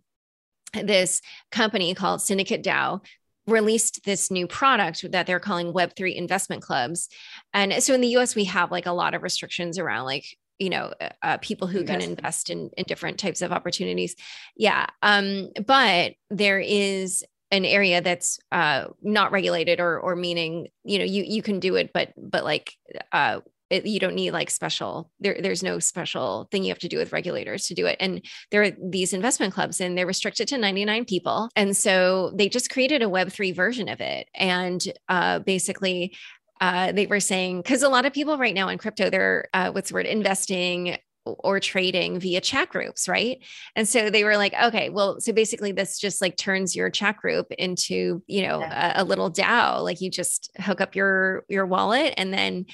[0.74, 3.02] this company called Syndicate DAO
[3.48, 7.10] released this new product that they're calling Web3 investment clubs.
[7.54, 10.26] And so in the US, we have like a lot of restrictions around like,
[10.60, 14.16] you know, uh, uh people who can invest in, in different types of opportunities.
[14.58, 14.88] Yeah.
[15.02, 21.06] Um, but there is an area that's uh, not regulated or, or meaning, you know,
[21.06, 22.74] you, you can do it, but, but like,
[23.12, 26.88] uh, it, you don't need like special there, there's no special thing you have to
[26.88, 30.48] do with regulators to do it and there are these investment clubs and they're restricted
[30.48, 35.40] to 99 people and so they just created a web3 version of it and uh,
[35.40, 36.16] basically
[36.62, 39.72] uh, they were saying because a lot of people right now in crypto they're uh,
[39.72, 43.40] what's the word investing or trading via chat groups, right?
[43.76, 47.18] And so they were like, okay, well, so basically this just like turns your chat
[47.18, 49.00] group into, you know, yeah.
[49.00, 49.84] a, a, little DAO.
[49.84, 52.66] Like you just hook up your your wallet and then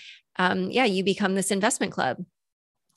[0.41, 2.17] um, yeah, you become this investment club.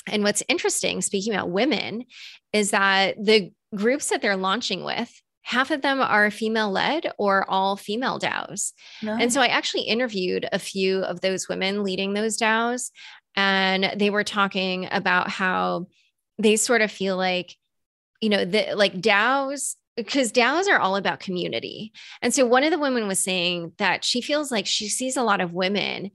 [0.06, 2.04] And what's interesting, speaking about women,
[2.52, 5.10] is that the groups that they're launching with,
[5.42, 8.72] half of them are female led or all female DAOs.
[9.02, 9.16] No.
[9.18, 12.90] And so I actually interviewed a few of those women leading those DAOs,
[13.36, 15.86] and they were talking about how
[16.38, 17.56] they sort of feel like,
[18.20, 21.92] you know, the like DAOs because DAOs are all about community.
[22.20, 25.22] And so one of the women was saying that she feels like she sees a
[25.22, 26.10] lot of women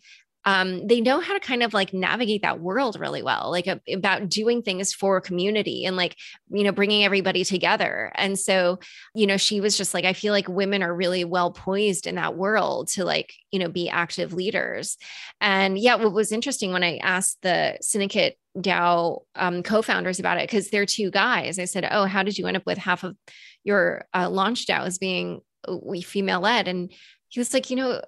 [0.50, 3.80] um, they know how to kind of like navigate that world really well, like a,
[3.94, 6.16] about doing things for community and like,
[6.50, 8.12] you know, bringing everybody together.
[8.16, 8.80] And so,
[9.14, 12.16] you know, she was just like, I feel like women are really well poised in
[12.16, 14.98] that world to like, you know, be active leaders.
[15.40, 20.50] And yeah, what was interesting when I asked the syndicate DAO um, co-founders about it,
[20.50, 23.16] because they're two guys, I said, oh, how did you end up with half of
[23.64, 26.68] your uh, launch DAOs being uh, female led?
[26.68, 26.92] And
[27.28, 28.02] he was like, you know,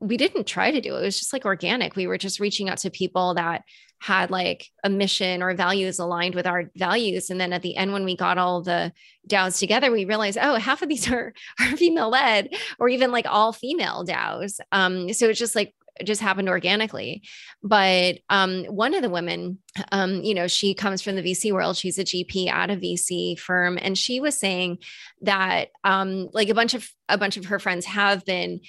[0.00, 1.00] we didn't try to do it.
[1.00, 1.96] It was just like organic.
[1.96, 3.62] We were just reaching out to people that
[4.00, 7.30] had like a mission or values aligned with our values.
[7.30, 8.92] And then at the end, when we got all the
[9.28, 13.26] DAOs together, we realized, oh, half of these are, are female led or even like
[13.26, 14.60] all female DAOs.
[14.72, 17.22] Um, so it's just like just happened organically.
[17.62, 19.58] But um, one of the women,
[19.92, 21.76] um, you know, she comes from the VC world.
[21.76, 24.78] She's a GP at a VC firm, and she was saying
[25.22, 28.60] that um, like a bunch of a bunch of her friends have been,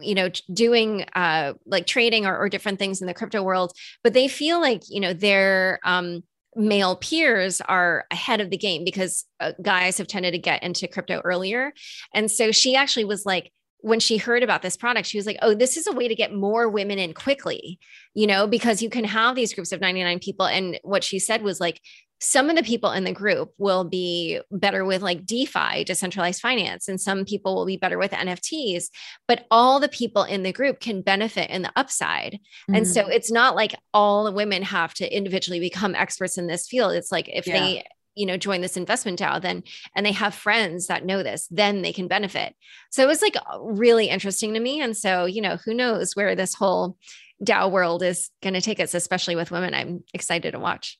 [0.00, 3.72] you know, doing uh, like trading or, or different things in the crypto world,
[4.04, 6.22] but they feel like you know they're um,
[6.56, 10.88] male peers are ahead of the game because uh, guys have tended to get into
[10.88, 11.72] crypto earlier.
[12.14, 15.38] And so she actually was like, when she heard about this product, she was like,
[15.42, 17.78] oh, this is a way to get more women in quickly,
[18.14, 20.46] you know, because you can have these groups of 99 people.
[20.46, 21.80] And what she said was like,
[22.22, 26.86] some of the people in the group will be better with like DeFi, decentralized finance,
[26.86, 28.88] and some people will be better with NFTs,
[29.26, 32.34] but all the people in the group can benefit in the upside.
[32.34, 32.74] Mm-hmm.
[32.74, 33.10] And so mm.
[33.10, 36.92] it's not like all the women have to individually become experts in this field.
[36.92, 37.58] It's like if yeah.
[37.58, 37.84] they
[38.14, 39.62] you know join this investment DAO then
[39.94, 42.54] and they have friends that know this then they can benefit.
[42.90, 46.34] So it was like really interesting to me and so you know who knows where
[46.34, 46.96] this whole
[47.44, 50.98] DAO world is going to take us especially with women I'm excited to watch.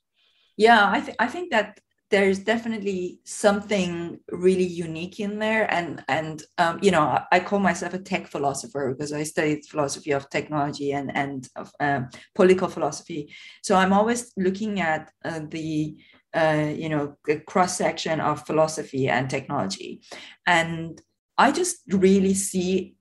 [0.57, 6.43] Yeah I, th- I think that there's definitely something really unique in there and and
[6.59, 10.29] um, you know I, I, call myself a tech philosopher because i studied philosophy of
[10.29, 13.33] technology and and of um, political philosophy.
[13.63, 15.97] So i'm always looking at uh, the
[16.35, 20.03] uh, you know, the cross section of philosophy and technology.
[20.47, 21.01] And
[21.37, 22.95] I just really see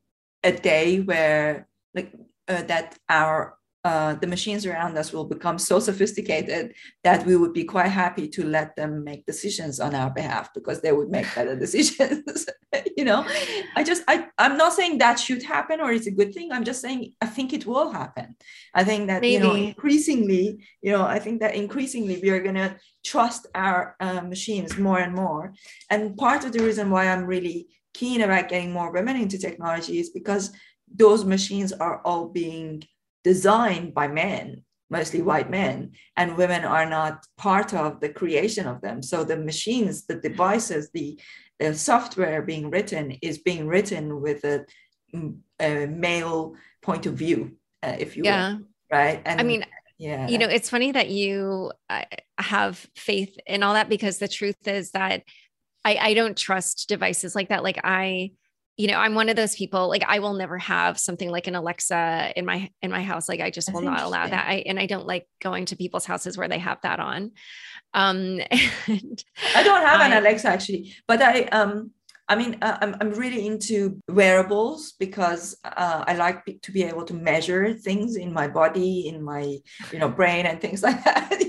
[0.43, 2.13] a day where like
[2.47, 3.58] uh, that our
[3.89, 6.63] uh, the machines around us will become so sophisticated
[7.03, 10.79] that we would be quite happy to let them make decisions on our behalf because
[10.81, 12.45] they would make better decisions
[12.97, 13.25] you know?
[13.75, 16.51] I just i i'm not saying that should happen or it's a good thing.
[16.51, 18.27] I'm just saying i think it will happen.
[18.79, 19.33] I think that Maybe.
[19.33, 20.45] you know increasingly
[20.85, 22.75] you know i think that increasingly we are going to
[23.11, 25.53] trust our uh, machines more and more.
[25.89, 27.59] And part of the reason why i'm really
[27.99, 30.51] keen about getting more women into technology is because
[31.03, 32.83] those machines are all being
[33.23, 38.81] designed by men, mostly white men, and women are not part of the creation of
[38.81, 39.01] them.
[39.01, 41.19] So the machines, the devices, the,
[41.59, 44.65] the software being written is being written with a,
[45.13, 48.53] mm, a male point of view, uh, if you yeah.
[48.53, 48.61] will.
[48.91, 49.21] Right.
[49.25, 49.65] And I mean,
[49.99, 50.29] yeah.
[50.29, 52.05] You know, it's funny that you uh,
[52.37, 55.23] have faith in all that because the truth is that
[55.83, 57.63] I, I don't trust devices like that.
[57.63, 58.31] Like I,
[58.79, 61.55] you know i'm one of those people like i will never have something like an
[61.55, 64.47] alexa in my in my house like i just That's will not allow that.
[64.47, 67.31] I, and i don't like going to people's houses where they have that on.
[67.93, 71.91] Um i don't have I, an alexa actually but i um
[72.31, 77.03] I mean, uh, I'm, I'm really into wearables because uh, I like to be able
[77.05, 79.57] to measure things in my body, in my,
[79.91, 81.41] you know, brain and things like that,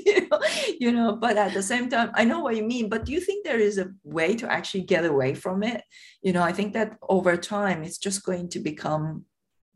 [0.81, 3.21] you know, but at the same time, I know what you mean, but do you
[3.21, 5.83] think there is a way to actually get away from it?
[6.23, 9.25] You know, I think that over time, it's just going to become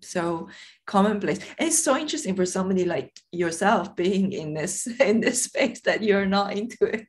[0.03, 0.49] so
[0.87, 5.81] commonplace and it's so interesting for somebody like yourself being in this in this space
[5.83, 7.09] that you're not into it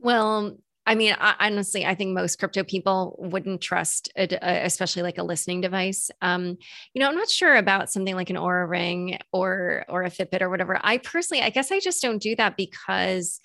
[0.00, 0.56] well
[0.88, 5.18] I mean, I, honestly, I think most crypto people wouldn't trust, a, a, especially like
[5.18, 6.10] a listening device.
[6.22, 6.56] Um,
[6.94, 10.40] you know, I'm not sure about something like an Oura Ring or or a Fitbit
[10.40, 10.80] or whatever.
[10.82, 13.38] I personally, I guess, I just don't do that because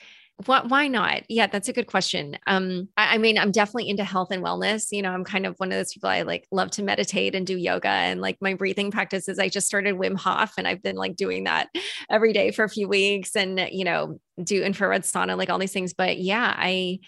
[0.46, 1.24] what why not?
[1.30, 2.38] Yeah that's a good question.
[2.48, 4.88] Um I, I, mean i'm definitely into health and wellness.
[4.92, 7.46] You know i'm kind of one of those people i like love to meditate and
[7.46, 9.38] do yoga and like my breathing practices.
[9.38, 11.68] I just started wim hof and i've been like doing that
[12.10, 15.74] every day for a few weeks and you know do infrared sauna like all these
[15.74, 15.94] things.
[15.94, 17.00] But yeah i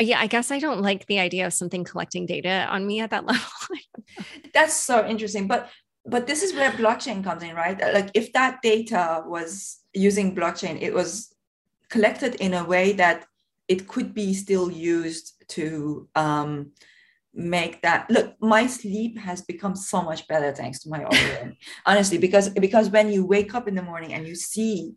[0.00, 3.10] yeah, I guess I don't like the idea of something collecting data on me at
[3.10, 3.44] that level.
[4.52, 5.46] That's so interesting.
[5.46, 5.70] But
[6.06, 7.80] but this is where blockchain comes in, right?
[7.80, 11.34] Like if that data was using blockchain, it was
[11.88, 13.26] collected in a way that
[13.68, 16.72] it could be still used to um,
[17.34, 22.16] make that look my sleep has become so much better thanks to my Oura honestly
[22.16, 24.94] because because when you wake up in the morning and you see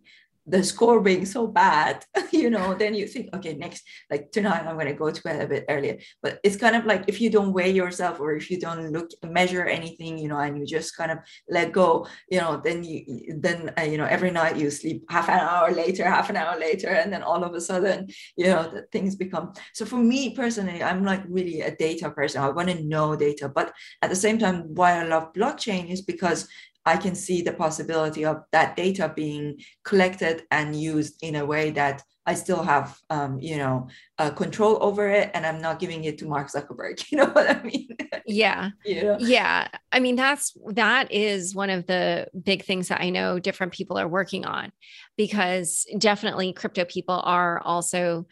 [0.47, 4.75] the score being so bad, you know, then you think, okay, next, like tonight I'm
[4.75, 5.97] going to go to bed a bit earlier.
[6.23, 9.11] But it's kind of like if you don't weigh yourself or if you don't look,
[9.25, 13.35] measure anything, you know, and you just kind of let go, you know, then you,
[13.37, 16.57] then, uh, you know, every night you sleep half an hour later, half an hour
[16.57, 18.07] later, and then all of a sudden,
[18.37, 19.53] you know, the things become.
[19.73, 22.41] So for me personally, I'm like really a data person.
[22.41, 23.49] I want to know data.
[23.49, 26.47] But at the same time, why I love blockchain is because
[26.87, 31.71] I can see the possibility of that data being collected and used in a way
[31.71, 36.03] that I still have, um, you know, uh, control over it, and I'm not giving
[36.05, 37.03] it to Mark Zuckerberg.
[37.11, 37.89] You know what I mean?
[38.25, 38.71] Yeah.
[38.85, 39.17] yeah.
[39.19, 39.67] Yeah.
[39.91, 43.97] I mean, that's that is one of the big things that I know different people
[43.97, 44.71] are working on,
[45.17, 48.27] because definitely crypto people are also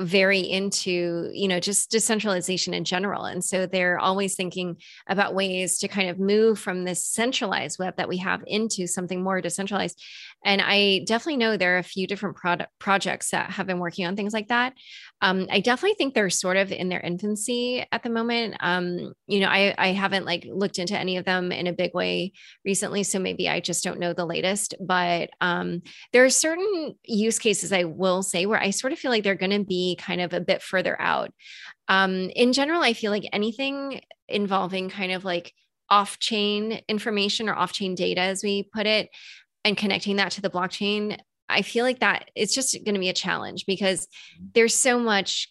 [0.00, 3.24] very into you know just decentralization in general.
[3.24, 4.76] And so they're always thinking
[5.08, 9.22] about ways to kind of move from this centralized web that we have into something
[9.22, 10.02] more decentralized.
[10.44, 14.06] And i definitely know there are a few different product projects that have been working
[14.06, 14.74] on things like that
[15.24, 19.40] um, i definitely think they're sort of in their infancy at the moment um, you
[19.40, 22.32] know I, I haven't like looked into any of them in a big way
[22.64, 25.82] recently so maybe i just don't know the latest but um,
[26.12, 29.34] there are certain use cases i will say where i sort of feel like they're
[29.34, 31.32] going to be kind of a bit further out.
[31.88, 35.52] Um, in general, I feel like anything involving kind of like
[35.90, 39.10] off chain information or off chain data, as we put it,
[39.64, 43.08] and connecting that to the blockchain, I feel like that it's just going to be
[43.08, 44.08] a challenge because
[44.54, 45.48] there's so much,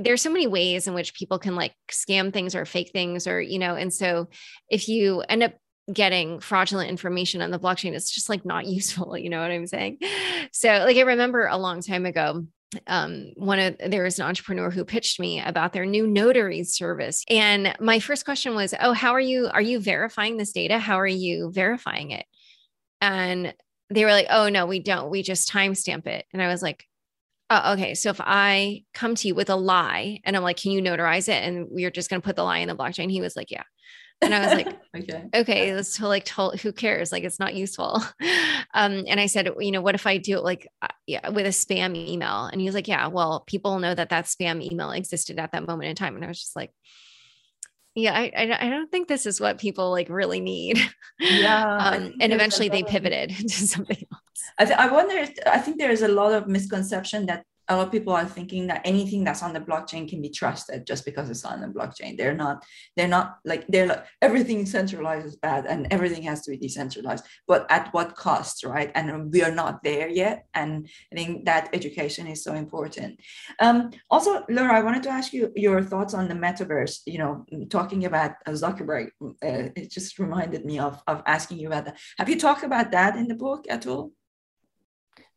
[0.00, 3.40] there's so many ways in which people can like scam things or fake things, or,
[3.40, 4.28] you know, and so
[4.70, 5.54] if you end up
[5.92, 9.16] getting fraudulent information on the blockchain, it's just like not useful.
[9.16, 9.98] You know what I'm saying?
[10.52, 12.46] So, like, I remember a long time ago,
[12.86, 17.24] um, one of there was an entrepreneur who pitched me about their new notary service
[17.30, 20.98] and my first question was oh how are you are you verifying this data how
[20.98, 22.26] are you verifying it
[23.00, 23.54] and
[23.90, 26.84] they were like oh no we don't we just timestamp it and i was like
[27.50, 30.72] oh, okay so if i come to you with a lie and i'm like can
[30.72, 33.20] you notarize it and we're just going to put the lie in the blockchain he
[33.20, 33.62] was like yeah
[34.22, 37.12] and I was like, okay, okay, that's to like told who cares?
[37.12, 38.02] Like it's not useful.
[38.74, 41.46] Um, and I said, you know, what if I do it like uh, yeah, with
[41.46, 42.44] a spam email?
[42.44, 45.66] And he was like, yeah, well, people know that that spam email existed at that
[45.66, 46.14] moment in time.
[46.14, 46.72] And I was just like,
[47.96, 50.78] yeah, I, I, don't think this is what people like really need.
[51.18, 51.78] Yeah.
[51.78, 54.42] um, and eventually they pivoted to something else.
[54.58, 57.76] I, th- I wonder if, I think there is a lot of misconception that a
[57.76, 61.04] lot of people are thinking that anything that's on the blockchain can be trusted just
[61.04, 62.16] because it's on the blockchain.
[62.16, 62.64] They're not,
[62.96, 67.24] they're not like they're like everything centralized is bad and everything has to be decentralized.
[67.46, 68.90] But at what cost, right?
[68.94, 70.46] And we are not there yet.
[70.54, 73.20] And I think that education is so important.
[73.60, 77.00] Um, also, Laura, I wanted to ask you your thoughts on the metaverse.
[77.06, 81.86] You know, talking about Zuckerberg, uh, it just reminded me of of asking you about
[81.86, 81.98] that.
[82.18, 84.12] Have you talked about that in the book at all?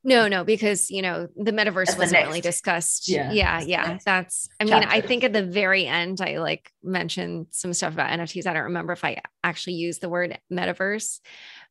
[0.04, 3.10] No, no, because you know the metaverse wasn't really discussed.
[3.10, 3.98] Yeah, yeah, yeah.
[4.06, 4.48] That's.
[4.60, 8.48] I mean, I think at the very end, I like mentioned some stuff about NFTs.
[8.48, 11.20] I don't remember if I actually used the word metaverse,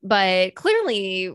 [0.02, 1.32] but clearly,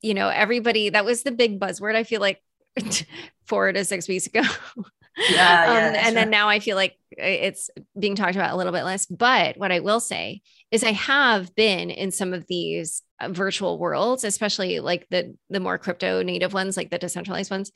[0.00, 1.94] you know, everybody that was the big buzzword.
[1.94, 2.42] I feel like
[3.46, 4.40] four to six weeks ago.
[4.40, 8.72] Yeah, um, yeah, and then now I feel like it's being talked about a little
[8.72, 9.04] bit less.
[9.04, 10.40] But what I will say
[10.70, 15.60] is I have been in some of these uh, virtual worlds, especially like the the
[15.60, 17.70] more crypto native ones, like the decentralized ones.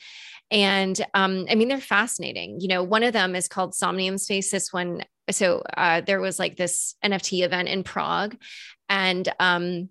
[0.51, 2.61] And um, I mean, they're fascinating.
[2.61, 4.51] You know, one of them is called Somnium Space.
[4.51, 8.37] This one, so uh, there was like this NFT event in Prague,
[8.89, 9.89] and um,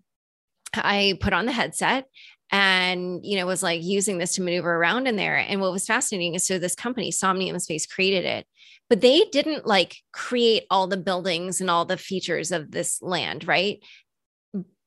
[0.73, 2.05] I put on the headset
[2.51, 5.85] and you know was like using this to maneuver around in there and what was
[5.85, 8.45] fascinating is so this company somnium space created it
[8.89, 13.47] but they didn't like create all the buildings and all the features of this land
[13.47, 13.79] right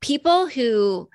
[0.00, 1.08] people who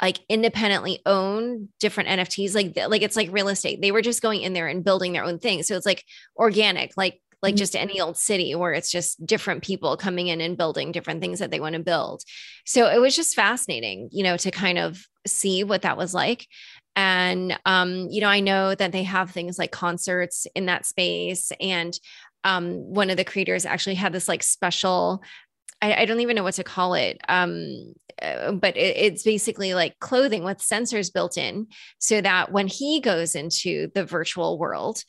[0.00, 4.42] like independently own different nfts like like it's like real estate they were just going
[4.42, 6.04] in there and building their own thing so it's like
[6.36, 7.58] organic like like mm-hmm.
[7.58, 11.40] just any old city where it's just different people coming in and building different things
[11.40, 12.22] that they want to build.
[12.64, 16.46] So it was just fascinating, you know, to kind of see what that was like.
[16.94, 21.50] And, um, you know, I know that they have things like concerts in that space.
[21.60, 21.98] And
[22.44, 25.22] um, one of the creators actually had this like special
[25.82, 27.20] I, I, don't even know what to call it.
[27.28, 31.66] Um, uh, but it, it's basically like clothing with sensors built in
[31.98, 35.02] so that when he goes into the virtual world,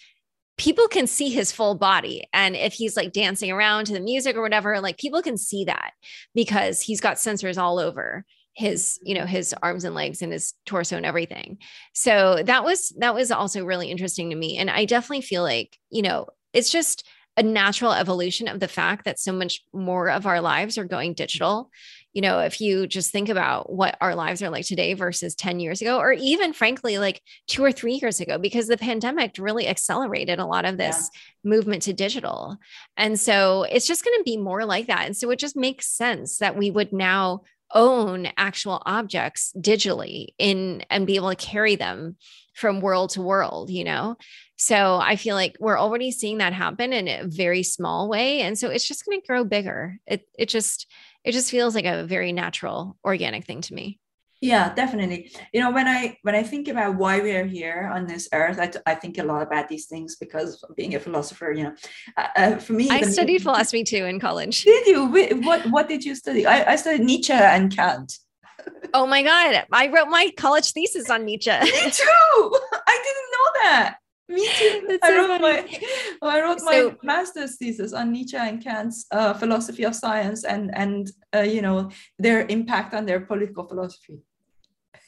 [0.57, 2.28] people can see his full body.
[2.34, 5.65] And if he's like dancing around to the music or whatever, like people can see
[5.65, 5.91] that
[6.34, 10.53] because he's got sensors all over his you know his arms and legs and his
[10.65, 11.57] torso and everything
[11.93, 15.78] so that was that was also really interesting to me and i definitely feel like
[15.89, 17.03] you know it's just
[17.36, 21.13] a natural evolution of the fact that so much more of our lives are going
[21.13, 21.71] digital
[22.13, 25.59] you know, if you just think about what our lives are like today versus 10
[25.59, 29.67] years ago, or even frankly, like two or three years ago, because the pandemic really
[29.67, 31.49] accelerated a lot of this yeah.
[31.49, 32.57] movement to digital.
[32.95, 35.05] And so it's just going to be more like that.
[35.07, 37.41] And so it just makes sense that we would now
[37.73, 42.17] own actual objects digitally in and be able to carry them
[42.53, 44.15] from world to world, you know?
[44.57, 48.41] So I feel like we're already seeing that happen in a very small way.
[48.41, 49.99] And so it's just going to grow bigger.
[50.05, 50.87] It, it just,
[51.23, 53.99] it just feels like a very natural organic thing to me
[54.43, 58.05] yeah definitely you know when i when i think about why we are here on
[58.05, 61.63] this earth i, I think a lot about these things because being a philosopher you
[61.63, 61.73] know
[62.17, 65.05] uh, uh for me i studied philosophy too in college did you
[65.45, 68.19] what what did you study i, I studied nietzsche and kant
[68.93, 72.55] oh my god i wrote my college thesis on nietzsche me too
[72.87, 73.95] i didn't know that
[74.29, 74.99] me too.
[75.03, 75.79] I, wrote my,
[76.21, 80.71] I wrote so, my master's thesis on Nietzsche and Kant's uh, philosophy of science and
[80.75, 84.19] and uh, you know their impact on their political philosophy.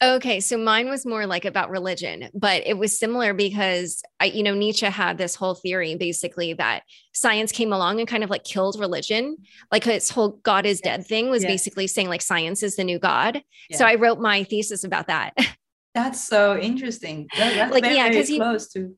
[0.03, 4.43] Okay, so mine was more like about religion, but it was similar because I, you
[4.43, 6.83] know, Nietzsche had this whole theory basically that
[7.13, 9.37] science came along and kind of like killed religion.
[9.71, 11.51] Like his whole God is dead thing was yes.
[11.51, 13.41] basically saying like science is the new God.
[13.69, 13.79] Yes.
[13.79, 15.33] So I wrote my thesis about that.
[15.93, 17.29] That's so interesting.
[17.37, 18.93] That, that's like very, yeah, because he close to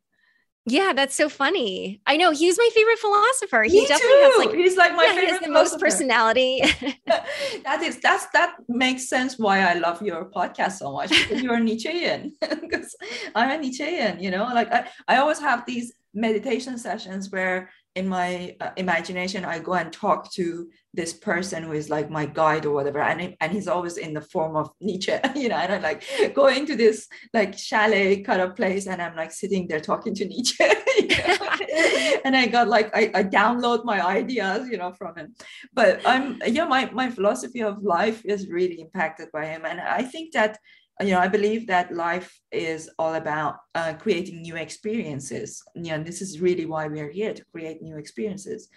[0.69, 2.01] yeah, that's so funny.
[2.05, 3.63] I know he's my favorite philosopher.
[3.63, 4.23] He Me definitely too.
[4.23, 5.25] has like he's like my yeah, favorite.
[5.25, 6.61] He has the most personality.
[7.07, 11.55] that is that's that makes sense why I love your podcast so much because you're
[11.55, 12.33] a Nietzschean.
[12.61, 12.97] because
[13.33, 18.07] I'm a Nietzschean, you know, like I, I always have these meditation sessions where in
[18.07, 22.65] my uh, imagination i go and talk to this person who is like my guide
[22.65, 25.81] or whatever and, and he's always in the form of nietzsche you know and i'm
[25.81, 30.13] like going to this like chalet kind of place and i'm like sitting there talking
[30.13, 30.63] to nietzsche
[32.25, 35.35] and i got like I, I download my ideas you know from him.
[35.73, 40.01] But i'm yeah my, my philosophy of life is really impacted by him and i
[40.01, 40.57] think that
[41.01, 46.01] you know i believe that life is all about uh, creating new experiences you know
[46.03, 48.69] this is really why we're here to create new experiences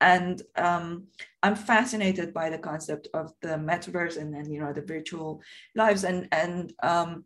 [0.00, 1.04] and um,
[1.42, 5.42] i'm fascinated by the concept of the metaverse and then you know the virtual
[5.74, 7.24] lives and and um,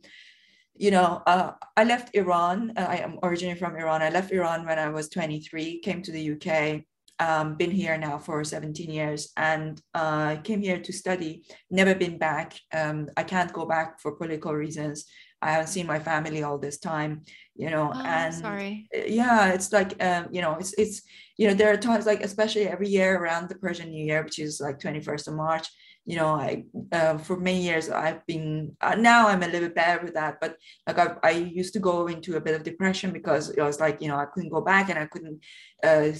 [0.75, 4.66] you know uh, i left iran uh, i am originally from iran i left iran
[4.66, 6.83] when i was 23 came to the uk
[7.18, 12.18] um, been here now for 17 years and uh, came here to study, never been
[12.18, 12.59] back.
[12.73, 15.05] Um, I can't go back for political reasons.
[15.43, 17.22] I haven't seen my family all this time,
[17.57, 18.88] you know, oh, and sorry.
[18.93, 21.03] yeah, it's like, um, you know, it's, it's,
[21.36, 24.38] you know, there are times like, especially every year around the Persian New Year, which
[24.38, 25.68] is like 21st of March,
[26.05, 29.76] you know, I uh, for many years I've been uh, now I'm a little bit
[29.76, 33.12] better with that, but like I, I used to go into a bit of depression
[33.12, 35.40] because it was like you know I couldn't go back and I couldn't.
[35.82, 36.11] Uh,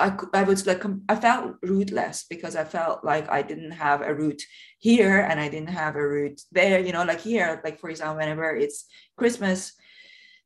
[0.00, 4.14] I I was like I felt rootless because I felt like I didn't have a
[4.14, 4.42] root
[4.78, 6.80] here and I didn't have a root there.
[6.80, 8.84] You know, like here, like for example, whenever it's
[9.16, 9.72] Christmas,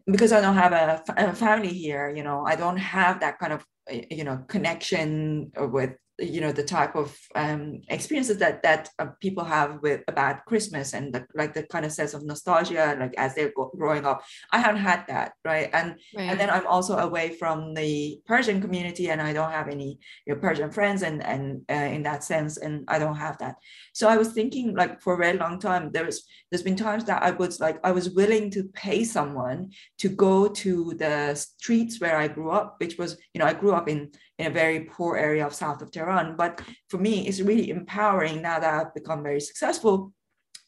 [0.06, 3.52] because I don't have a, a family here, you know, I don't have that kind
[3.52, 3.64] of
[4.10, 9.44] you know connection with you know the type of um, experiences that that uh, people
[9.44, 13.34] have with about Christmas and the, like the kind of sense of nostalgia like as
[13.34, 14.22] they're go- growing up.
[14.52, 16.30] I haven't had that right, and right.
[16.30, 20.34] and then I'm also away from the Persian community and I don't have any you
[20.34, 23.56] know, Persian friends and and uh, in that sense and I don't have that.
[23.92, 27.22] So I was thinking like for a very long time there's there's been times that
[27.22, 32.16] I was like I was willing to pay someone to go to the streets where
[32.16, 34.10] I grew up, which was you know I grew up in
[34.40, 36.34] in a very poor area of south of Tehran.
[36.36, 40.12] But for me, it's really empowering now that I've become very successful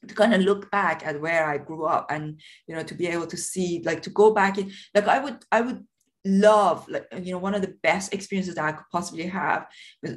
[0.07, 3.07] to kind of look back at where I grew up and you know to be
[3.07, 5.87] able to see like to go back in like I would I would
[6.25, 9.67] love like you know one of the best experiences that I could possibly have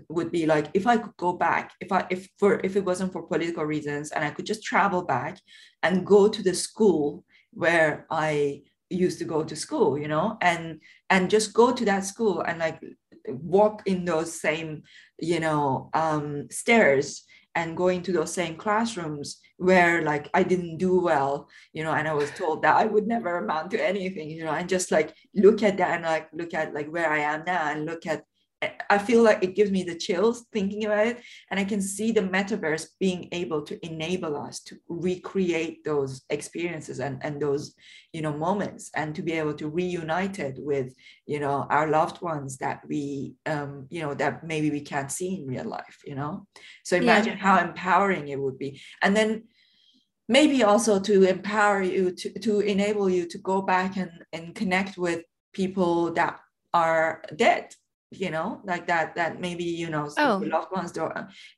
[0.10, 3.14] would be like if I could go back if I if for if it wasn't
[3.14, 5.40] for political reasons and I could just travel back
[5.84, 10.38] and go to the school where I used to go to school you know?
[10.42, 12.82] And and just go to that school and like
[13.28, 14.84] walk in those same
[15.20, 17.26] you know um, stairs
[17.56, 22.08] and go into those same classrooms where like I didn't do well, you know, and
[22.08, 25.16] I was told that I would never amount to anything, you know, and just like
[25.34, 28.26] look at that and like look at like where I am now and look at
[28.90, 31.22] I feel like it gives me the chills thinking about it.
[31.52, 37.00] And I can see the metaverse being able to enable us to recreate those experiences
[37.00, 37.76] and, and those,
[38.14, 40.94] you know, moments and to be able to reunite it with,
[41.26, 45.36] you know, our loved ones that we, um, you know, that maybe we can't see
[45.36, 46.48] in real life, you know?
[46.84, 47.44] So imagine yeah.
[47.44, 48.82] how empowering it would be.
[49.02, 49.44] And then
[50.30, 54.98] maybe also to empower you, to, to enable you to go back and, and connect
[54.98, 56.40] with people that
[56.74, 57.74] are dead
[58.12, 60.42] you know like that that maybe you know oh.
[60.46, 61.10] loved ones do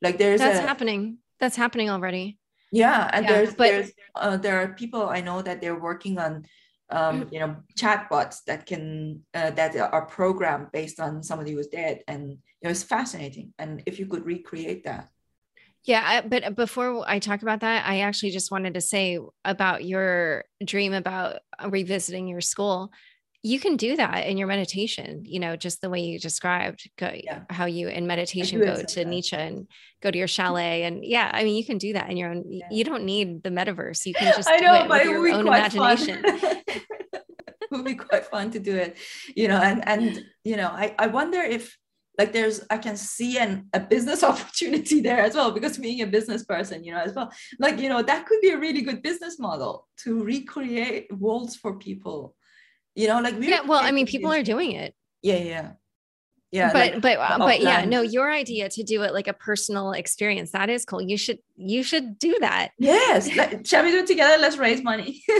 [0.02, 1.18] like there's that's a, happening.
[1.40, 2.38] That's happening already.
[2.72, 6.18] Yeah and yeah, there's but, there's uh, there are people i know that they're working
[6.18, 6.44] on
[6.90, 7.32] um, mm.
[7.32, 12.38] you know chatbots that can uh, that are programmed based on somebody who's dead and
[12.60, 13.54] it was fascinating.
[13.58, 15.10] And if you could recreate that.
[15.84, 19.84] Yeah, I, but before I talk about that, I actually just wanted to say about
[19.84, 22.90] your dream about revisiting your school
[23.42, 27.10] you can do that in your meditation you know just the way you described go,
[27.14, 27.42] yeah.
[27.50, 29.68] how you in meditation go to Nietzsche and
[30.02, 32.44] go to your chalet and yeah i mean you can do that in your own
[32.48, 32.66] yeah.
[32.70, 35.46] you don't need the metaverse you can just I know, do it with your own
[35.46, 36.22] imagination.
[36.24, 36.84] It
[37.70, 38.96] would be quite fun to do it
[39.36, 41.76] you know and and you know i i wonder if
[42.16, 46.06] like there's i can see an a business opportunity there as well because being a
[46.06, 47.30] business person you know as well.
[47.58, 51.78] Like you know that could be a really good business model to recreate worlds for
[51.78, 52.34] people
[52.98, 54.94] you know like we yeah well i mean people are doing it.
[55.22, 55.70] Yeah yeah
[56.50, 56.72] yeah.
[56.72, 59.92] But like, but uh, but yeah no your idea to do it like a personal
[59.92, 61.02] experience that is cool.
[61.02, 62.70] You should you should do that.
[62.78, 64.40] Yes like, shall we do it together?
[64.40, 65.22] Let's raise money.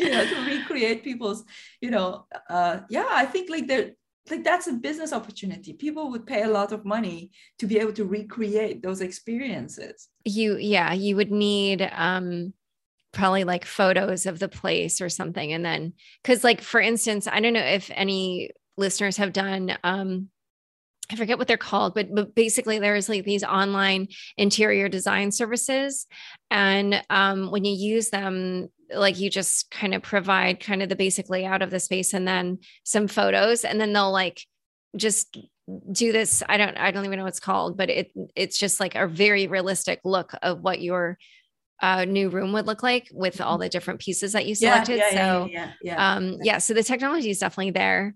[0.00, 1.44] You know to recreate people's
[1.82, 3.90] you know uh yeah i think like there
[4.30, 5.72] like that's a business opportunity.
[5.74, 10.08] People would pay a lot of money to be able to recreate those experiences.
[10.24, 12.54] You yeah you would need um
[13.12, 15.92] probably like photos of the place or something and then
[16.22, 20.28] because like for instance i don't know if any listeners have done um
[21.10, 26.06] I forget what they're called, but, but basically there's like these online interior design services.
[26.50, 30.96] And um, when you use them, like you just kind of provide kind of the
[30.96, 34.46] basic layout of the space and then some photos, and then they'll like
[34.96, 35.36] just
[35.92, 36.42] do this.
[36.48, 39.06] I don't, I don't even know what it's called, but it it's just like a
[39.06, 41.18] very realistic look of what your
[41.82, 43.62] uh, new room would look like with all mm-hmm.
[43.62, 44.98] the different pieces that you selected.
[44.98, 46.58] Yeah, yeah, so, yeah, yeah, um, yeah.
[46.58, 48.14] So the technology is definitely there.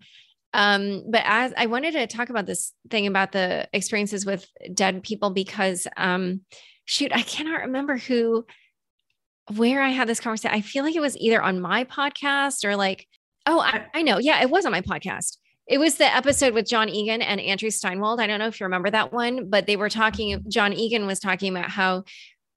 [0.53, 5.03] Um, but as I wanted to talk about this thing about the experiences with dead
[5.03, 6.43] people because, um,
[6.85, 8.47] shoot, I cannot remember who,
[9.57, 10.55] where I had this conversation.
[10.55, 13.09] I feel like it was either on my podcast or like,
[13.47, 14.19] oh, I, I know.
[14.19, 15.39] Yeah, it was on my podcast.
[15.67, 18.21] It was the episode with John Egan and Andrew Steinwold.
[18.21, 21.19] I don't know if you remember that one, but they were talking, John Egan was
[21.19, 22.05] talking about how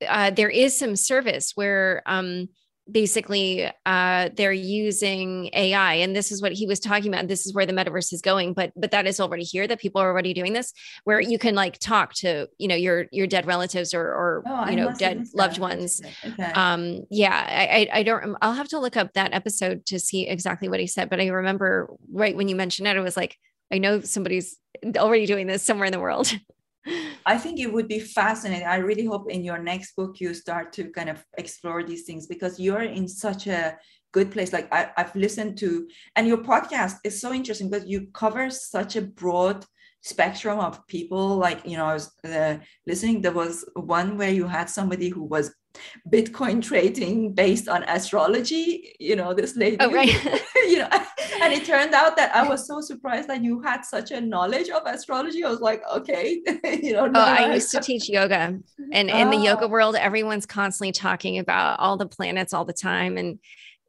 [0.07, 2.49] uh, there is some service where um,
[2.89, 7.27] basically uh, they're using AI, and this is what he was talking about.
[7.27, 9.67] This is where the metaverse is going, but but that is already here.
[9.67, 10.73] That people are already doing this,
[11.03, 14.69] where you can like talk to you know your your dead relatives or or oh,
[14.69, 16.01] you know dead loved ones.
[16.25, 16.51] Okay.
[16.51, 18.37] Um, yeah, I, I I don't.
[18.41, 21.27] I'll have to look up that episode to see exactly what he said, but I
[21.27, 23.37] remember right when you mentioned it, it was like
[23.71, 24.57] I know somebody's
[24.95, 26.31] already doing this somewhere in the world.
[27.25, 28.67] I think it would be fascinating.
[28.67, 32.27] I really hope in your next book you start to kind of explore these things
[32.27, 33.77] because you're in such a
[34.11, 34.53] good place.
[34.53, 38.95] Like I, have listened to, and your podcast is so interesting because you cover such
[38.95, 39.65] a broad
[40.01, 41.37] spectrum of people.
[41.37, 45.23] Like, you know, I was uh, listening, there was one where you had somebody who
[45.23, 45.53] was
[46.09, 48.95] Bitcoin trading based on astrology.
[48.99, 49.77] You know, this lady.
[49.79, 50.11] Oh, right.
[50.55, 50.89] you know,
[51.41, 54.69] and it turned out that I was so surprised that you had such a knowledge
[54.69, 55.43] of astrology.
[55.43, 56.41] I was like, okay,
[56.81, 57.09] you know.
[57.13, 58.59] Oh, I used to teach yoga,
[58.91, 59.69] and in the yoga oh.
[59.69, 63.39] world, everyone's constantly talking about all the planets all the time, and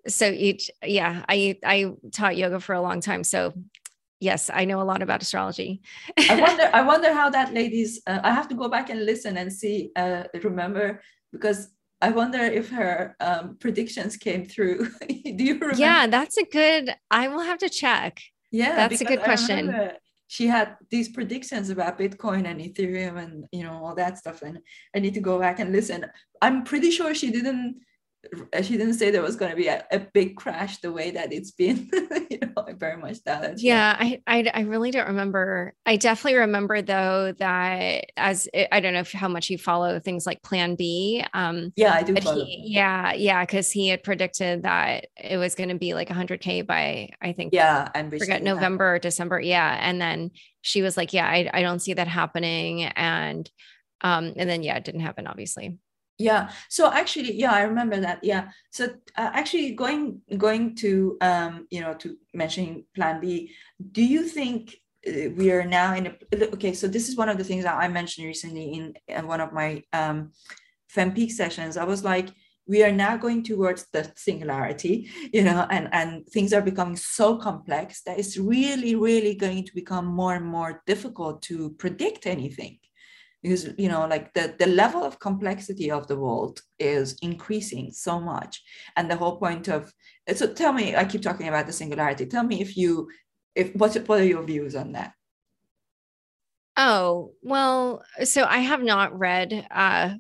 [0.07, 3.53] so each, yeah, I I taught yoga for a long time, so
[4.21, 5.81] yes, I know a lot about astrology.
[6.17, 8.01] I wonder, I wonder how that lady's.
[8.07, 11.69] Uh, I have to go back and listen and see, uh, remember because
[12.01, 14.89] I wonder if her um, predictions came through.
[15.09, 15.77] Do you remember?
[15.77, 16.95] Yeah, that's a good.
[17.11, 18.21] I will have to check.
[18.51, 19.91] Yeah, that's a good question.
[20.31, 24.59] She had these predictions about Bitcoin and Ethereum and you know all that stuff, and
[24.95, 26.05] I need to go back and listen.
[26.43, 27.81] I'm pretty sure she didn't
[28.63, 31.33] she didn't say there was going to be a, a big crash the way that
[31.33, 31.89] it's been
[32.31, 35.75] you know I very much that yeah I, I, I really don't remember.
[35.87, 40.27] I definitely remember though that as i don't know if, how much you follow things
[40.27, 42.45] like PlanB um yeah i do follow.
[42.45, 46.67] He, yeah yeah because he had predicted that it was going to be like 100k
[46.67, 50.31] by i think yeah and forget november or december yeah and then
[50.63, 53.51] she was like yeah I, I don't see that happening and
[54.01, 55.79] um and then yeah it didn't happen obviously
[56.19, 56.51] yeah.
[56.69, 58.19] So actually yeah i remember that.
[58.23, 58.49] Yeah.
[58.71, 58.85] So
[59.17, 63.51] uh, actually going going to um you know to mentioning PlanB
[63.93, 66.15] do you think uh, we are now in a
[66.55, 69.41] okay so this is one of the things that i mentioned recently in, in one
[69.41, 70.33] of my um
[70.95, 71.77] fempeak sessions.
[71.77, 72.29] I was like
[72.67, 77.37] we are now going towards the singularity you know and and things are becoming so
[77.37, 82.79] complex that it's really really going to become more and more difficult to predict anything
[83.43, 88.21] because you know like the, the level of complexity of the world is increasing so
[88.21, 88.63] much.
[88.97, 89.93] And the whole point of
[90.35, 92.27] so tell me i keep talking about the singularity.
[92.27, 93.09] Tell me if you
[93.55, 95.13] if what, what are your views on that?
[96.77, 100.15] Oh well so i have not read uh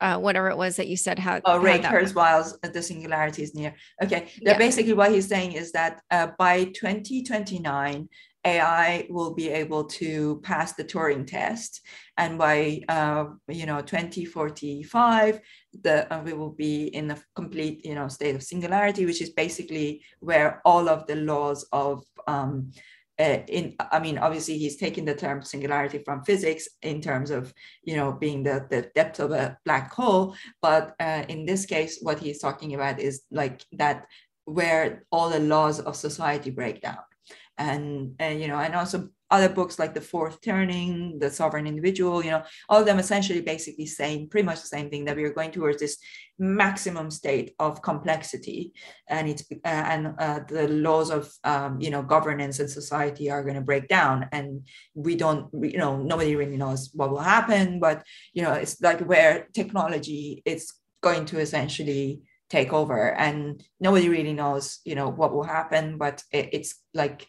[0.00, 3.74] uh, whatever it was that you said how oh Ray Kurzweil's the singularity is near.
[4.00, 4.28] Okay.
[4.40, 4.56] Yeah.
[4.56, 8.08] basically what he's saying is that uh, by 2029
[8.48, 11.82] AI will be able to pass the Turing test,
[12.16, 15.40] and by uh, you know 2045,
[15.82, 19.30] the uh, we will be in a complete you know state of singularity, which is
[19.30, 22.72] basically where all of the laws of um,
[23.18, 27.52] uh, in i mean obviously he's taking the term singularity from physics in terms of
[27.82, 31.98] you know being the, the depth of a black hole but uh, in this case
[32.00, 34.06] what he's talking about is like that
[34.44, 37.02] where all the laws of society break down
[37.58, 42.24] and, and you know and also other books like the fourth turning the sovereign individual
[42.24, 45.24] you know all of them essentially basically saying pretty much the same thing that we
[45.24, 45.98] are going towards this
[46.38, 48.72] maximum state of complexity
[49.08, 53.42] and it's uh, and uh, the laws of um, you know governance and society are
[53.42, 57.80] going to break down and we don't you know nobody really knows what will happen
[57.80, 58.02] but
[58.32, 64.32] you know it's like where technology is going to essentially take over and nobody really
[64.32, 67.26] knows you know what will happen but it, it's like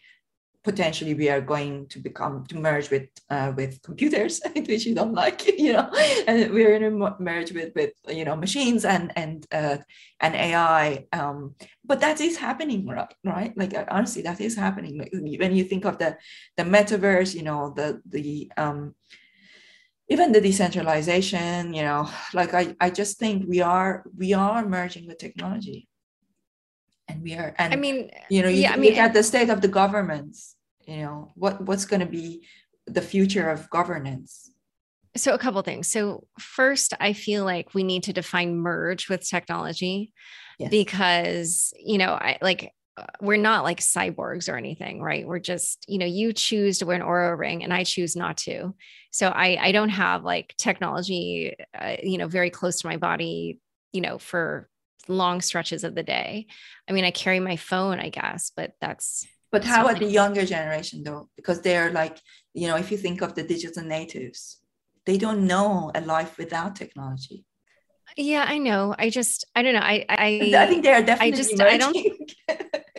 [0.62, 5.14] potentially we are going to become to merge with uh, with computers which you don't
[5.14, 5.90] like you know?
[6.26, 9.78] And we're going to merge with with you know machines and and uh,
[10.20, 11.54] and ai um,
[11.84, 13.56] but that is happening right right?
[13.56, 14.98] Like uh, honestly that is happening.
[14.98, 16.16] Like, when you think of the
[16.56, 18.94] the metaverse you know the the um
[20.08, 25.06] even the decentralization you know like i i just think we are we are merging
[25.06, 25.88] with technology
[27.10, 29.22] and we are and i mean you know you yeah, look I mean, at the
[29.22, 30.56] state of the governments
[30.86, 32.42] you know what what's going to be
[32.86, 34.50] the future of governance?
[35.16, 35.88] So a couple things.
[35.88, 40.12] So first i feel like we need to define merge with technology
[40.58, 40.70] yes.
[40.70, 42.72] because you know i like
[43.22, 45.26] we're not like cyborgs or anything right?
[45.26, 48.36] We're just you know you choose to wear an Oura ring and i choose not
[48.38, 48.74] to.
[49.10, 53.58] So i i don't have like technology uh, you know very close to my body
[53.92, 54.68] you know for
[55.08, 56.46] long stretches of the day.
[56.88, 59.26] I mean, I carry my phone, I guess, but that's.
[59.52, 61.28] But how about the younger generation though?
[61.36, 62.18] Because they're like,
[62.54, 64.60] you know, if you think of the digital natives,
[65.06, 67.44] they don't know a life without technology.
[68.16, 68.94] Yeah, I know.
[68.98, 69.80] I just, I don't know.
[69.80, 71.32] I, I, I think they are definitely.
[71.32, 71.74] I just, emerging.
[71.74, 71.96] I don't.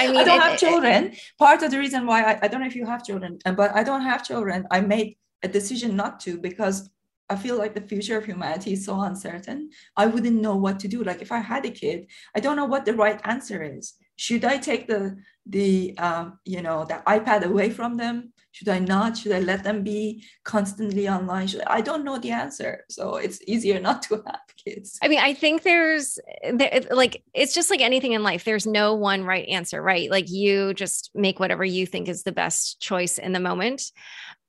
[0.00, 1.04] I mean, I don't it, have children.
[1.06, 3.52] It, Part of the reason why I, I don't know if you have children, uh,
[3.52, 4.66] but I don't have children.
[4.70, 6.90] I made a decision not to because
[7.34, 9.70] I feel like the future of humanity is so uncertain.
[9.96, 11.02] I wouldn't know what to do.
[11.02, 12.06] Like if I had a kid,
[12.36, 13.94] I don't know what the right answer is.
[14.16, 15.16] Should I take the
[15.46, 18.32] the uh, you know the iPad away from them?
[18.52, 19.16] Should I not?
[19.18, 21.48] Should I let them be constantly online?
[21.48, 24.96] Should, I don't know the answer, so it's easier not to have kids.
[25.02, 26.20] I mean, I think there's
[26.52, 28.44] there, like it's just like anything in life.
[28.44, 30.08] There's no one right answer, right?
[30.08, 33.82] Like you just make whatever you think is the best choice in the moment.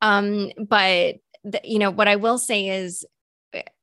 [0.01, 1.15] Um, but
[1.45, 3.05] the, you know what i will say is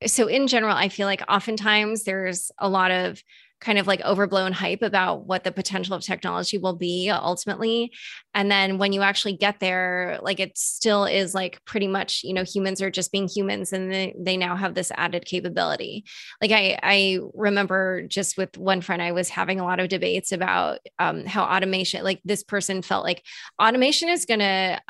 [0.05, 3.21] so in general, I feel like oftentimes there's a lot of
[3.61, 7.93] kind of like overblown hype about what the potential of technology will be ultimately.
[8.33, 12.33] And then when you actually get there, like it still is like pretty much, you
[12.33, 16.03] know, humans are just being humans and they, they now have this added capability.
[16.41, 20.33] Like I, I remember just with one friend, I was having a lot of debates
[20.33, 23.23] about um, how automation, like this person felt like
[23.61, 24.81] automation is going to,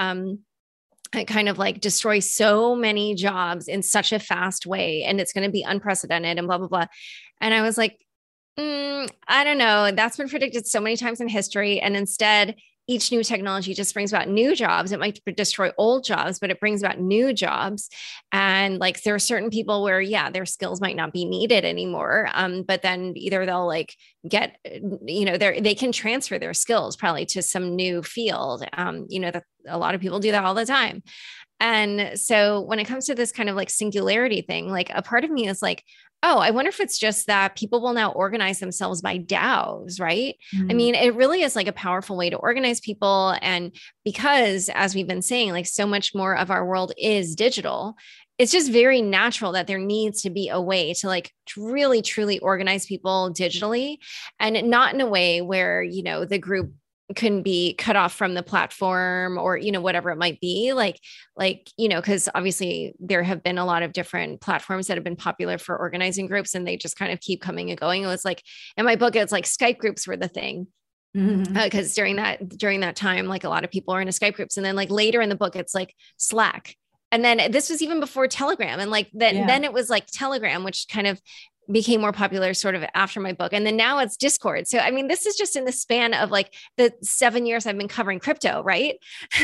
[1.14, 5.34] um, kind of like destroy so many jobs in such a fast way and it's
[5.34, 6.86] going to be unprecedented and blah blah blah
[7.42, 7.98] and i was like
[8.58, 9.92] Mm, I don't know.
[9.92, 11.80] That's been predicted so many times in history.
[11.80, 12.56] And instead,
[12.88, 14.92] each new technology just brings about new jobs.
[14.92, 17.90] It might destroy old jobs, but it brings about new jobs.
[18.32, 22.30] And like there are certain people where, yeah, their skills might not be needed anymore.
[22.34, 23.96] Um, but then either they'll like
[24.28, 24.58] get,
[25.06, 28.66] you know, they they can transfer their skills probably to some new field.
[28.74, 31.04] Um, you know, that a lot of people do that all the time.
[31.60, 35.24] And so when it comes to this kind of like singularity thing, like a part
[35.24, 35.84] of me is like,
[36.24, 40.36] oh, I wonder if it's just that people will now organize themselves by DAOs, right?
[40.56, 40.72] Mm-hmm.
[40.72, 43.36] I mean, it really is like a powerful way to organize people.
[43.42, 47.96] And because, as we've been saying, like so much more of our world is digital,
[48.40, 52.40] it's just very natural that there needs to be a way to like really truly
[52.40, 53.98] organize people digitally
[54.40, 56.74] and not in a way where you know the group
[57.16, 61.00] can be cut off from the platform or you know whatever it might be like
[61.36, 65.04] like you know because obviously there have been a lot of different platforms that have
[65.04, 68.04] been popular for organizing groups and they just kind of keep coming and going.
[68.04, 68.42] It was like
[68.78, 70.68] in my book it's like skype groups were the thing.
[71.14, 71.58] Because mm-hmm.
[71.58, 74.58] uh, during that during that time like a lot of people are in skype groups.
[74.58, 76.76] And then like later in the book it's like slack.
[77.12, 78.80] And then this was even before telegram.
[78.80, 79.48] And like then yeah.
[79.48, 81.22] then it was like telegram which kind of
[81.72, 84.68] became more popular sort of after my book and then now it's discord.
[84.68, 87.78] So i mean this is just in the span of like the seven years i've
[87.78, 88.96] been covering crypto right?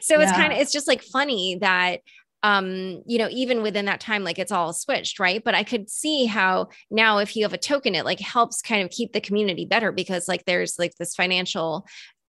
[0.00, 0.22] So yeah.
[0.22, 2.00] it's kind of it's just like funny that
[2.42, 5.42] um you know even within that time like it's all switched right?
[5.42, 8.82] But i could see how now if you have a token it like helps kind
[8.82, 11.86] of keep the community better because like there's like this financial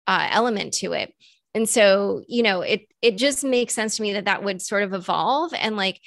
[0.06, 1.14] uh, element to it.
[1.54, 4.82] And so you know it it just makes sense to me that that would sort
[4.82, 6.00] of evolve and like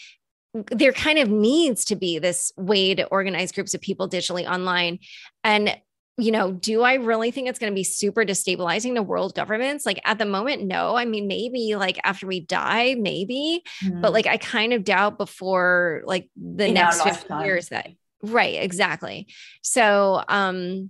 [0.54, 5.00] there kind of needs to be this way to organize groups of people digitally online
[5.44, 5.76] and
[6.20, 9.86] you know, do I really think it's going to be super destabilizing to world governments?
[9.86, 10.96] Like at the moment, no.
[10.96, 14.02] I mean, maybe like after we die, maybe, mm-hmm.
[14.02, 17.88] but like I kind of doubt before like the In next 50 years that,
[18.22, 19.28] right, exactly.
[19.62, 20.90] So, um,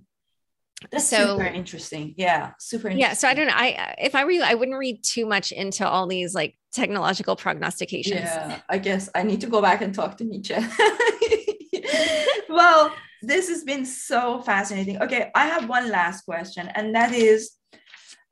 [0.90, 2.14] that's so, super interesting.
[2.16, 3.00] Yeah, super interesting.
[3.00, 3.12] Yeah.
[3.12, 3.54] So I don't know.
[3.54, 7.36] I if I were you, I wouldn't read too much into all these like technological
[7.36, 8.20] prognostications.
[8.20, 10.54] Yeah, I guess I need to go back and talk to Nietzsche.
[12.48, 15.02] well, this has been so fascinating.
[15.02, 17.52] Okay, I have one last question, and that is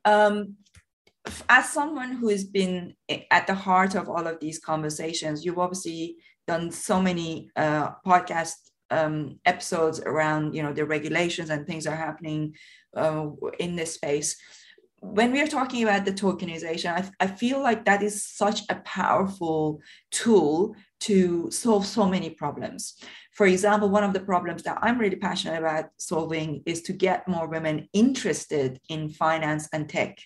[0.05, 0.55] um,
[1.47, 2.95] as someone who has been
[3.31, 8.53] at the heart of all of these conversations, you've obviously done so many uh, podcast
[8.91, 12.55] um, episodes around you know the regulations and things are happening
[12.95, 13.27] uh,
[13.59, 14.35] in this space.
[15.01, 18.75] When we are talking about the tokenization I, I feel like that is such a
[18.75, 19.81] powerful
[20.11, 22.95] tool to solve so many problems.
[23.33, 27.27] For example one of the problems that i'm really passionate about solving is to get
[27.27, 30.19] more women interested in finance and tech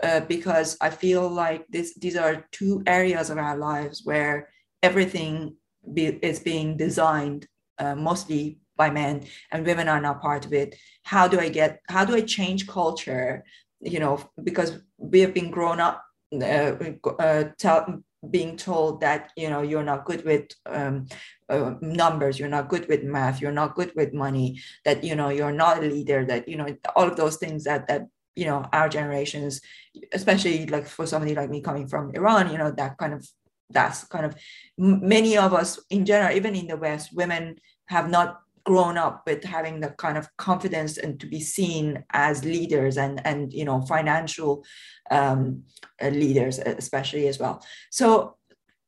[0.00, 4.48] uh, because i feel like this these are two areas of our lives where
[4.80, 5.56] everything
[5.92, 7.48] be, is being designed
[7.80, 10.76] uh, mostly by men and women are not part of it.
[11.02, 13.44] How do i get how do i change culture?
[13.80, 16.74] You know because we have been grown up uh,
[17.18, 21.06] uh, tell, being told that you know you're not good with um,
[21.48, 25.30] uh, numbers you're not good with math you're not good with money that you know
[25.30, 28.06] you're not a leader that you know all of those things that that
[28.36, 29.62] you know our generations
[30.12, 33.26] especially like for somebody like me coming from iran you know that kind of
[33.70, 34.34] that's kind of
[34.78, 37.56] many of us in general even in the west women
[37.86, 42.44] have not grown up with having the kind of confidence and to be seen as
[42.44, 44.64] leaders and and you know financial
[45.10, 45.62] um,
[46.02, 47.64] uh, leaders especially as well.
[47.90, 48.36] So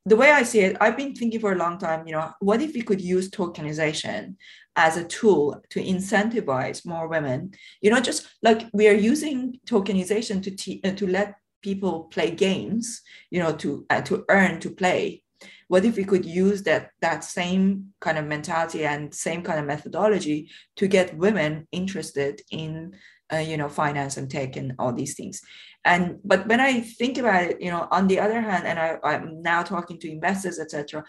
[0.04, 2.60] the way i see it i've been thinking for a long time you know what
[2.60, 4.34] if we could use tokenization
[4.76, 7.52] as a tool to incentivize more women?
[7.80, 12.30] You know just like we are using tokenization to te- uh, to let people play
[12.30, 15.22] games you know to uh, to earn to play
[15.68, 19.64] what if we could use that that same kind of mentality and same kind of
[19.64, 22.92] methodology to get women interested in
[23.32, 25.40] uh, you know finance and tech and all these things?
[25.84, 28.98] And but when i think about it you know on the other hand and I,
[29.02, 31.04] i'm now talking to investors etc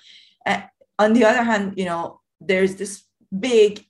[0.48, 0.62] uh,
[0.98, 3.04] on the other hand you know there's this
[3.38, 3.86] big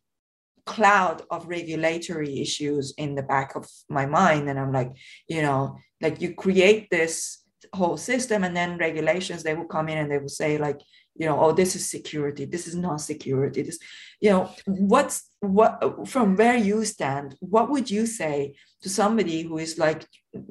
[0.65, 4.91] cloud of regulatory issues in the back of my mind and i'm like
[5.27, 7.43] you know like you create this
[7.73, 10.79] whole system and then regulations they will come in and they will say like
[11.15, 13.61] you know, oh, this is security, this is not security.
[13.61, 13.79] This,
[14.19, 19.57] you know, what's what from where you stand, what would you say to somebody who
[19.57, 20.07] is like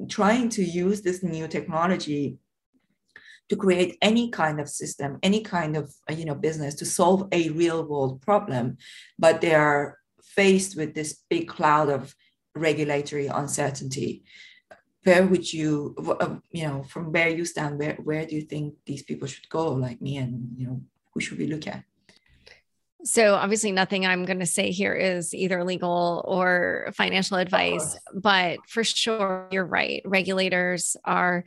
[0.09, 2.37] trying to use this new technology
[3.49, 7.49] to create any kind of system, any kind of you know business to solve a
[7.49, 8.77] real world problem,
[9.19, 9.97] but they are
[10.35, 12.15] faced with this big cloud of
[12.55, 14.23] regulatory uncertainty.
[15.03, 18.75] Where would you uh, you know from where you stand where where do you think
[18.85, 20.81] these people should go like me and you know
[21.13, 21.83] who should we look at?
[23.03, 28.59] So obviously nothing i'm going to say here is either legal or financial advice but
[28.67, 30.01] for sure you're right.
[30.05, 31.43] Regulators are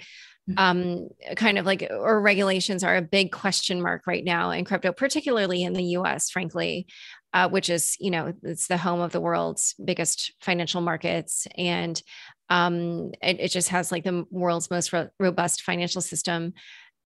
[0.50, 0.58] mm-hmm.
[0.58, 4.92] um, kind of like or regulations are a big question mark right now in crypto
[4.92, 6.86] particularly in the us frankly
[7.34, 12.02] uh, which is you know it's the home of the world's biggest financial markets and
[12.48, 16.52] um, it, it, just has like the world's most ro- robust financial system.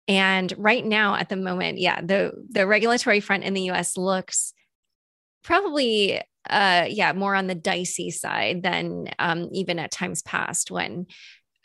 [0.08, 3.96] And right now, at the moment, yeah, the the regulatory front in the U.S.
[3.96, 4.54] looks
[5.44, 11.06] probably, uh, yeah, more on the dicey side than um, even at times past when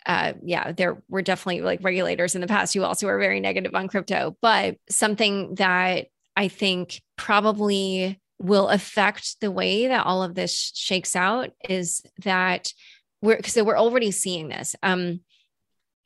[0.07, 3.75] uh, yeah, there were definitely like regulators in the past who also were very negative
[3.75, 4.37] on crypto.
[4.43, 11.17] But something that I think probably will affect the way that all of this shakes
[11.17, 12.73] out is that
[13.23, 14.77] we're so we're already seeing this.
[14.83, 15.21] Um,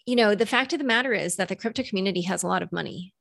[0.06, 2.62] you know, the fact of the matter is that the crypto community has a lot
[2.62, 3.12] of money,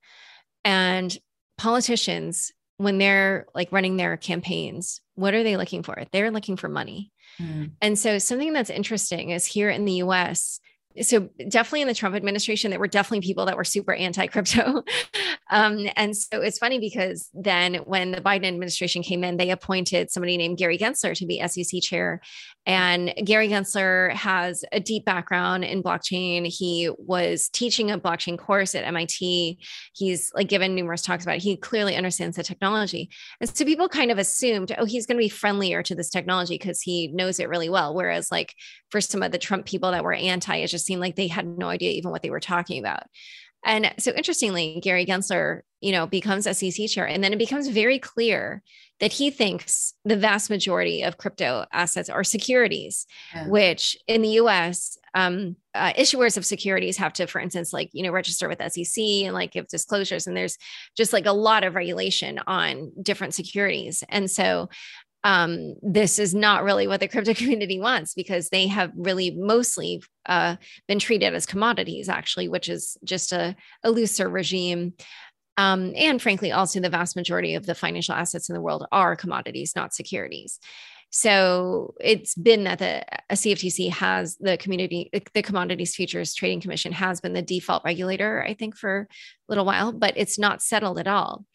[0.63, 1.17] and
[1.57, 6.03] politicians, when they're like running their campaigns, what are they looking for?
[6.11, 7.11] They're looking for money.
[7.41, 7.71] Mm.
[7.81, 10.59] And so, something that's interesting is here in the US,
[11.01, 14.83] so definitely in the Trump administration, there were definitely people that were super anti-crypto.
[15.49, 20.11] um, and so it's funny because then when the Biden administration came in, they appointed
[20.11, 22.21] somebody named Gary Gensler to be SEC chair.
[22.68, 26.45] And Gary Gensler has a deep background in blockchain.
[26.45, 29.57] He was teaching a blockchain course at MIT.
[29.93, 31.43] He's like given numerous talks about it.
[31.43, 33.09] He clearly understands the technology.
[33.39, 36.55] And so people kind of assumed, oh, he's going to be friendlier to this technology
[36.55, 37.95] because he knows it really well.
[37.95, 38.53] Whereas like
[38.91, 41.47] for some of the Trump people that were anti, it just seemed like they had
[41.47, 43.03] no idea even what they were talking about.
[43.63, 47.99] And so interestingly, Gary Gensler, you know, becomes SEC chair, and then it becomes very
[47.99, 48.63] clear
[48.99, 53.47] that he thinks the vast majority of crypto assets are securities, yeah.
[53.47, 58.01] which in the US, um, uh, issuers of securities have to, for instance, like, you
[58.01, 60.25] know, register with SEC and like give disclosures.
[60.25, 60.57] And there's
[60.95, 64.03] just like a lot of regulation on different securities.
[64.09, 64.69] And so
[65.23, 70.01] um, this is not really what the crypto community wants because they have really mostly
[70.25, 70.55] uh,
[70.88, 74.93] been treated as commodities, actually, which is just a, a looser regime.
[75.57, 79.15] Um, and frankly, also the vast majority of the financial assets in the world are
[79.15, 80.59] commodities, not securities.
[81.09, 87.21] So it's been that the CFTC has the community, the Commodities Futures Trading Commission has
[87.21, 89.07] been the default regulator, I think, for a
[89.47, 91.45] little while, but it's not settled at all.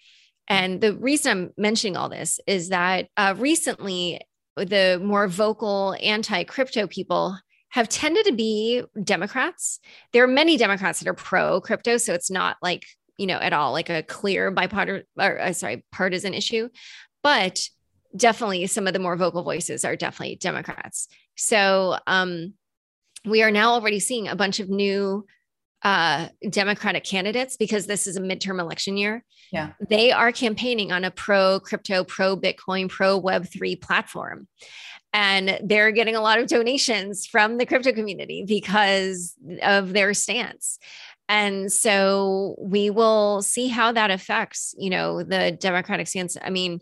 [0.49, 4.21] And the reason I'm mentioning all this is that uh, recently,
[4.57, 7.39] the more vocal anti crypto people
[7.71, 9.81] have tended to be Democrats.
[10.13, 11.97] There are many Democrats that are pro crypto.
[11.97, 12.85] So it's not like,
[13.19, 16.69] you know, at all like a clear bipartisan or uh, sorry, partisan issue.
[17.23, 17.61] But
[18.17, 21.09] definitely some of the more vocal voices are definitely Democrats.
[21.37, 22.55] So um,
[23.25, 25.27] we are now already seeing a bunch of new
[25.83, 29.25] uh, Democratic candidates because this is a midterm election year.
[29.51, 29.73] Yeah.
[29.89, 34.47] They are campaigning on a pro crypto, pro Bitcoin, pro Web3 platform.
[35.13, 40.79] And they're getting a lot of donations from the crypto community because of their stance.
[41.29, 46.37] And so we will see how that affects, you know, the Democratic stance.
[46.43, 46.81] I mean,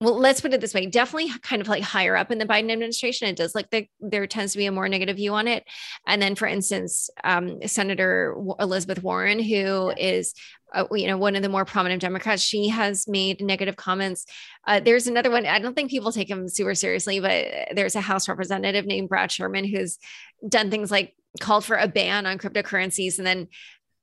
[0.00, 2.70] well, let's put it this way definitely kind of like higher up in the Biden
[2.70, 3.28] administration.
[3.28, 5.64] It does look like there tends to be a more negative view on it.
[6.06, 10.34] And then, for instance, um, Senator Elizabeth Warren, who is
[10.74, 14.26] uh, you know, one of the more prominent Democrats, she has made negative comments.
[14.66, 15.46] Uh, there's another one.
[15.46, 19.30] I don't think people take him super seriously, but there's a House representative named Brad
[19.30, 19.98] Sherman who's
[20.46, 23.48] done things like called for a ban on cryptocurrencies, and then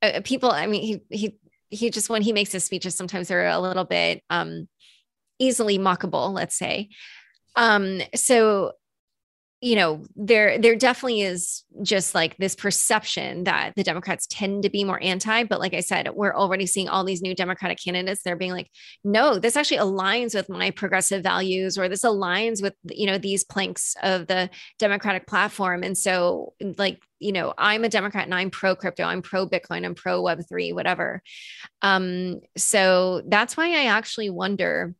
[0.01, 0.51] uh, people.
[0.51, 1.37] I mean, he he
[1.69, 4.67] he just when he makes his speeches, sometimes they're a little bit um,
[5.39, 6.89] easily mockable, let's say.
[7.55, 8.73] Um, so
[9.63, 14.69] you know there there definitely is just like this perception that the democrats tend to
[14.69, 18.21] be more anti but like i said we're already seeing all these new democratic candidates
[18.23, 18.69] they're being like
[19.03, 23.43] no this actually aligns with my progressive values or this aligns with you know these
[23.43, 24.49] planks of the
[24.79, 25.83] democratic platform.
[25.83, 29.85] And so like you know i'm a democrat and i'm pro crypto i'm pro bitcoin
[29.85, 31.21] i'm pro web3 whatever.
[31.81, 34.93] Um so that's why i actually wonder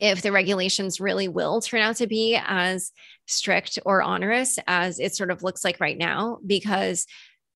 [0.00, 2.92] if the regulations really will turn out to be as
[3.26, 7.06] strict or onerous as it sort of looks like right now, because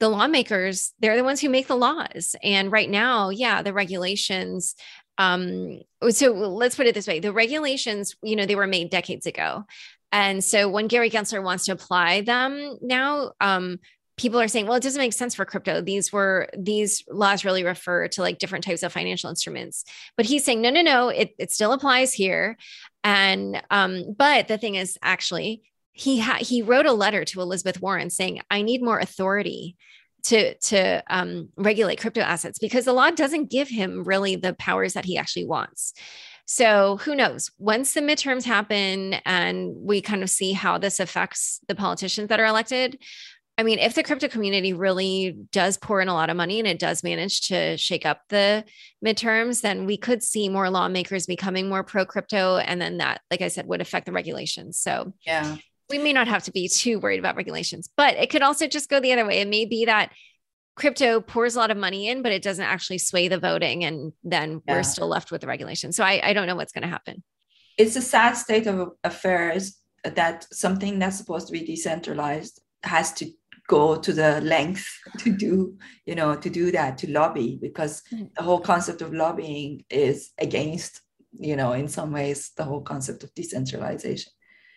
[0.00, 2.34] the lawmakers, they're the ones who make the laws.
[2.42, 4.74] And right now, yeah, the regulations
[5.18, 5.80] um
[6.10, 9.64] so let's put it this way the regulations you know they were made decades ago
[10.10, 13.78] and so when gary gensler wants to apply them now um
[14.22, 17.64] people are saying well it doesn't make sense for crypto these were these laws really
[17.64, 19.84] refer to like different types of financial instruments
[20.16, 22.56] but he's saying no no no it, it still applies here
[23.02, 25.62] and um but the thing is actually
[25.92, 29.76] he ha- he wrote a letter to elizabeth warren saying i need more authority
[30.22, 34.92] to to um, regulate crypto assets because the law doesn't give him really the powers
[34.92, 35.94] that he actually wants.
[36.44, 37.50] So who knows?
[37.58, 42.40] Once the midterms happen and we kind of see how this affects the politicians that
[42.40, 42.98] are elected,
[43.58, 46.66] I mean, if the crypto community really does pour in a lot of money and
[46.66, 48.64] it does manage to shake up the
[49.04, 52.56] midterms, then we could see more lawmakers becoming more pro crypto.
[52.56, 54.78] And then that, like I said, would affect the regulations.
[54.78, 55.56] So, yeah
[55.92, 58.88] we may not have to be too worried about regulations, but it could also just
[58.88, 59.40] go the other way.
[59.40, 60.12] It may be that
[60.74, 63.84] crypto pours a lot of money in, but it doesn't actually sway the voting.
[63.84, 64.74] And then yeah.
[64.74, 65.92] we're still left with the regulation.
[65.92, 67.22] So I, I don't know what's going to happen.
[67.76, 73.30] It's a sad state of affairs that something that's supposed to be decentralized has to
[73.68, 74.86] go to the length
[75.18, 78.28] to do you know to do that to lobby because mm.
[78.34, 81.00] the whole concept of lobbying is against
[81.32, 84.32] you know in some ways the whole concept of decentralization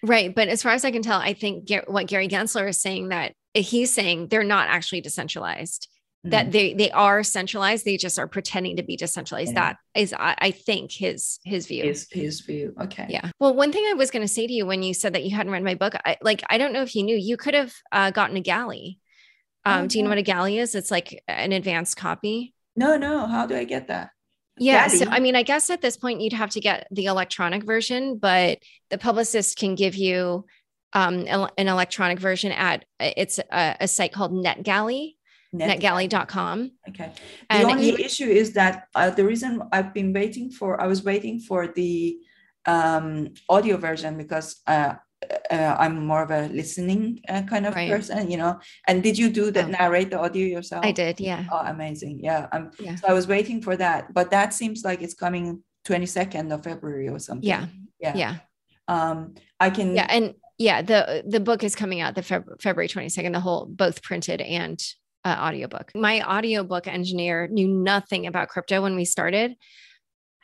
[0.06, 0.36] Right.
[0.36, 3.34] But as far as I can tell, I think what Gary Gensler is saying that
[3.56, 5.88] he's saying they're not actually decentralized.
[6.32, 9.54] That they they are centralized, they just are pretending to be decentralized.
[9.54, 9.74] Yeah.
[9.74, 11.84] That is, I, I, think, his his view.
[11.84, 12.74] His his view.
[12.82, 13.06] Okay.
[13.10, 13.30] Yeah.
[13.40, 15.36] Well, one thing I was going to say to you when you said that you
[15.36, 17.74] hadn't read my book, I, like I don't know if you knew, you could have
[17.92, 19.00] uh, gotten a galley.
[19.66, 20.76] Um, oh, Do you know what a galley is?
[20.76, 22.54] It's like an advanced copy.
[22.76, 23.26] No, no.
[23.26, 24.12] How do I get that?
[24.58, 24.88] Yeah.
[24.88, 28.18] So, I mean, I guess at this point you'd have to get the electronic version,
[28.18, 28.60] but
[28.90, 30.46] the publicist can give you
[30.94, 35.15] um, an electronic version at it's a, a site called NetGalley.
[35.58, 36.72] Net- netgalley.com.
[36.90, 37.12] Okay.
[37.50, 41.04] The and only issue is that uh, the reason I've been waiting for, I was
[41.04, 42.18] waiting for the
[42.66, 44.96] um, audio version because uh,
[45.52, 47.90] uh, I'm more of a listening uh, kind of right.
[47.90, 48.60] person, you know.
[48.88, 49.66] And did you do that?
[49.66, 49.70] Oh.
[49.70, 50.86] Narrate the audio yourself?
[50.86, 51.20] I did.
[51.20, 51.46] Yeah.
[51.52, 52.20] Oh, amazing.
[52.24, 52.48] Yeah.
[52.52, 52.96] Um, yeah.
[52.96, 57.08] So I was waiting for that, but that seems like it's coming 22nd of February
[57.08, 57.48] or something.
[57.48, 57.68] Yeah.
[58.00, 58.16] Yeah.
[58.16, 58.36] Yeah.
[58.88, 59.96] Um, I can.
[59.96, 63.34] Yeah, and yeah, the the book is coming out the Feb- February 22nd.
[63.34, 64.82] The whole both printed and
[65.26, 65.92] uh, audiobook.
[65.96, 69.56] My audiobook engineer knew nothing about crypto when we started.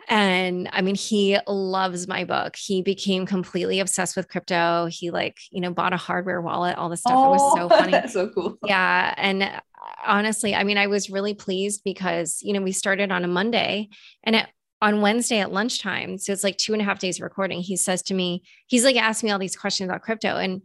[0.09, 2.55] And I mean, he loves my book.
[2.55, 4.87] He became completely obsessed with crypto.
[4.87, 7.13] He like, you know, bought a hardware wallet, all this stuff.
[7.15, 7.91] Oh, it was so oh, funny.
[7.91, 8.57] That's so cool.
[8.65, 9.13] Yeah.
[9.15, 9.59] And uh,
[10.05, 13.89] honestly, I mean, I was really pleased because, you know, we started on a Monday
[14.23, 14.47] and it,
[14.81, 17.77] on Wednesday at lunchtime, so it's like two and a half days of recording, he
[17.77, 20.37] says to me, he's like asking me all these questions about crypto.
[20.37, 20.63] And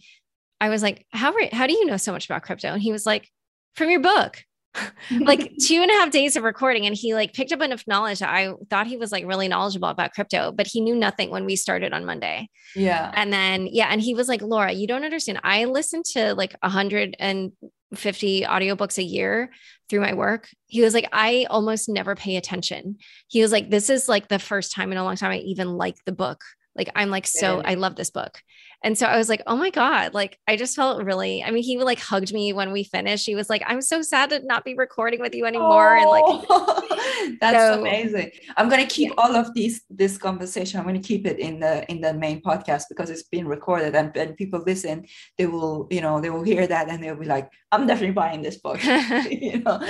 [0.58, 2.68] I was like, how, how do you know so much about crypto?
[2.68, 3.28] And he was like,
[3.76, 4.42] from your book.
[5.10, 8.20] Like two and a half days of recording and he like picked up enough knowledge
[8.20, 11.56] i thought he was like really knowledgeable about crypto but he knew nothing when we
[11.56, 12.48] started on monday.
[12.74, 13.10] Yeah.
[13.14, 15.40] And then yeah and he was like laura you don't understand.
[15.42, 19.50] I listen to like 150 audiobooks a year
[19.88, 20.48] through my work.
[20.66, 22.96] He was like i almost never pay attention.
[23.28, 25.68] He was like this is like the first time in a long time i even
[25.68, 26.42] like the book.
[26.74, 28.42] Like i'm like so i love this book
[28.82, 31.62] and so I was like, oh my God, like I just felt really, I mean,
[31.62, 33.26] he like hugged me when we finished.
[33.26, 35.96] He was like, I'm so sad to not be recording with you anymore.
[35.98, 38.30] Oh, and like that's so, amazing.
[38.56, 39.14] I'm gonna keep yeah.
[39.18, 40.78] all of these this conversation.
[40.78, 44.14] I'm gonna keep it in the in the main podcast because it's been recorded and
[44.14, 45.06] when people listen,
[45.38, 48.42] they will, you know, they will hear that and they'll be like, I'm definitely buying
[48.42, 48.82] this book.
[49.30, 49.80] you know,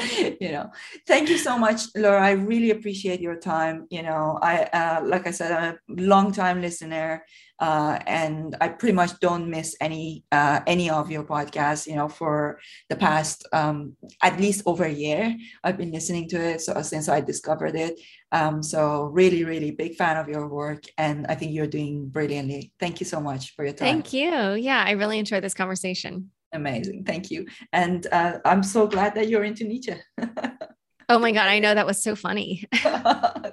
[0.41, 0.71] you know.
[1.07, 2.23] Thank you so much, Laura.
[2.23, 3.87] I really appreciate your time.
[3.91, 7.25] You know, I uh, like I said, I'm a long time listener
[7.59, 11.87] uh, and I pretty much don't miss any uh, any of your podcasts.
[11.87, 15.35] You know, for the past um, at least over a year,
[15.65, 17.99] I've been listening to it so since I discovered it.
[18.33, 22.73] Um, so really, really big fan of your work, and I think you're doing brilliantly.
[22.79, 24.03] Thank you so much for your time.
[24.03, 24.55] Thank you.
[24.55, 26.31] Yeah, I really enjoyed this conversation.
[26.53, 27.05] Amazing.
[27.05, 29.95] Thank you, and uh, I'm so glad that you're into Nietzsche.
[31.09, 32.65] oh my god, I know that was so funny.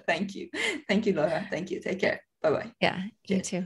[0.07, 0.49] Thank you.
[0.87, 1.47] Thank you, Laura.
[1.49, 1.79] Thank you.
[1.79, 2.21] Take care.
[2.41, 2.71] Bye bye.
[2.81, 3.65] Yeah, you too.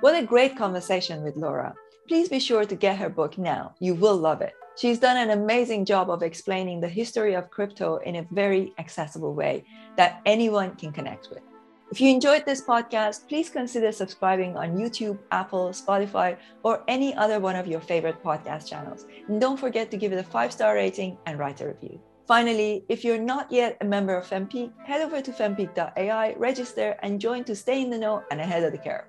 [0.00, 1.74] What a great conversation with Laura.
[2.06, 3.74] Please be sure to get her book now.
[3.80, 4.52] You will love it.
[4.76, 9.32] She's done an amazing job of explaining the history of crypto in a very accessible
[9.32, 9.64] way
[9.96, 11.40] that anyone can connect with.
[11.90, 17.40] If you enjoyed this podcast, please consider subscribing on YouTube, Apple, Spotify, or any other
[17.40, 19.06] one of your favorite podcast channels.
[19.28, 21.98] And don't forget to give it a five star rating and write a review.
[22.26, 27.18] Finally, if you're not yet a member of FemPeak, head over to fempeak.ai, register, and
[27.18, 29.06] join to stay in the know and ahead of the curve.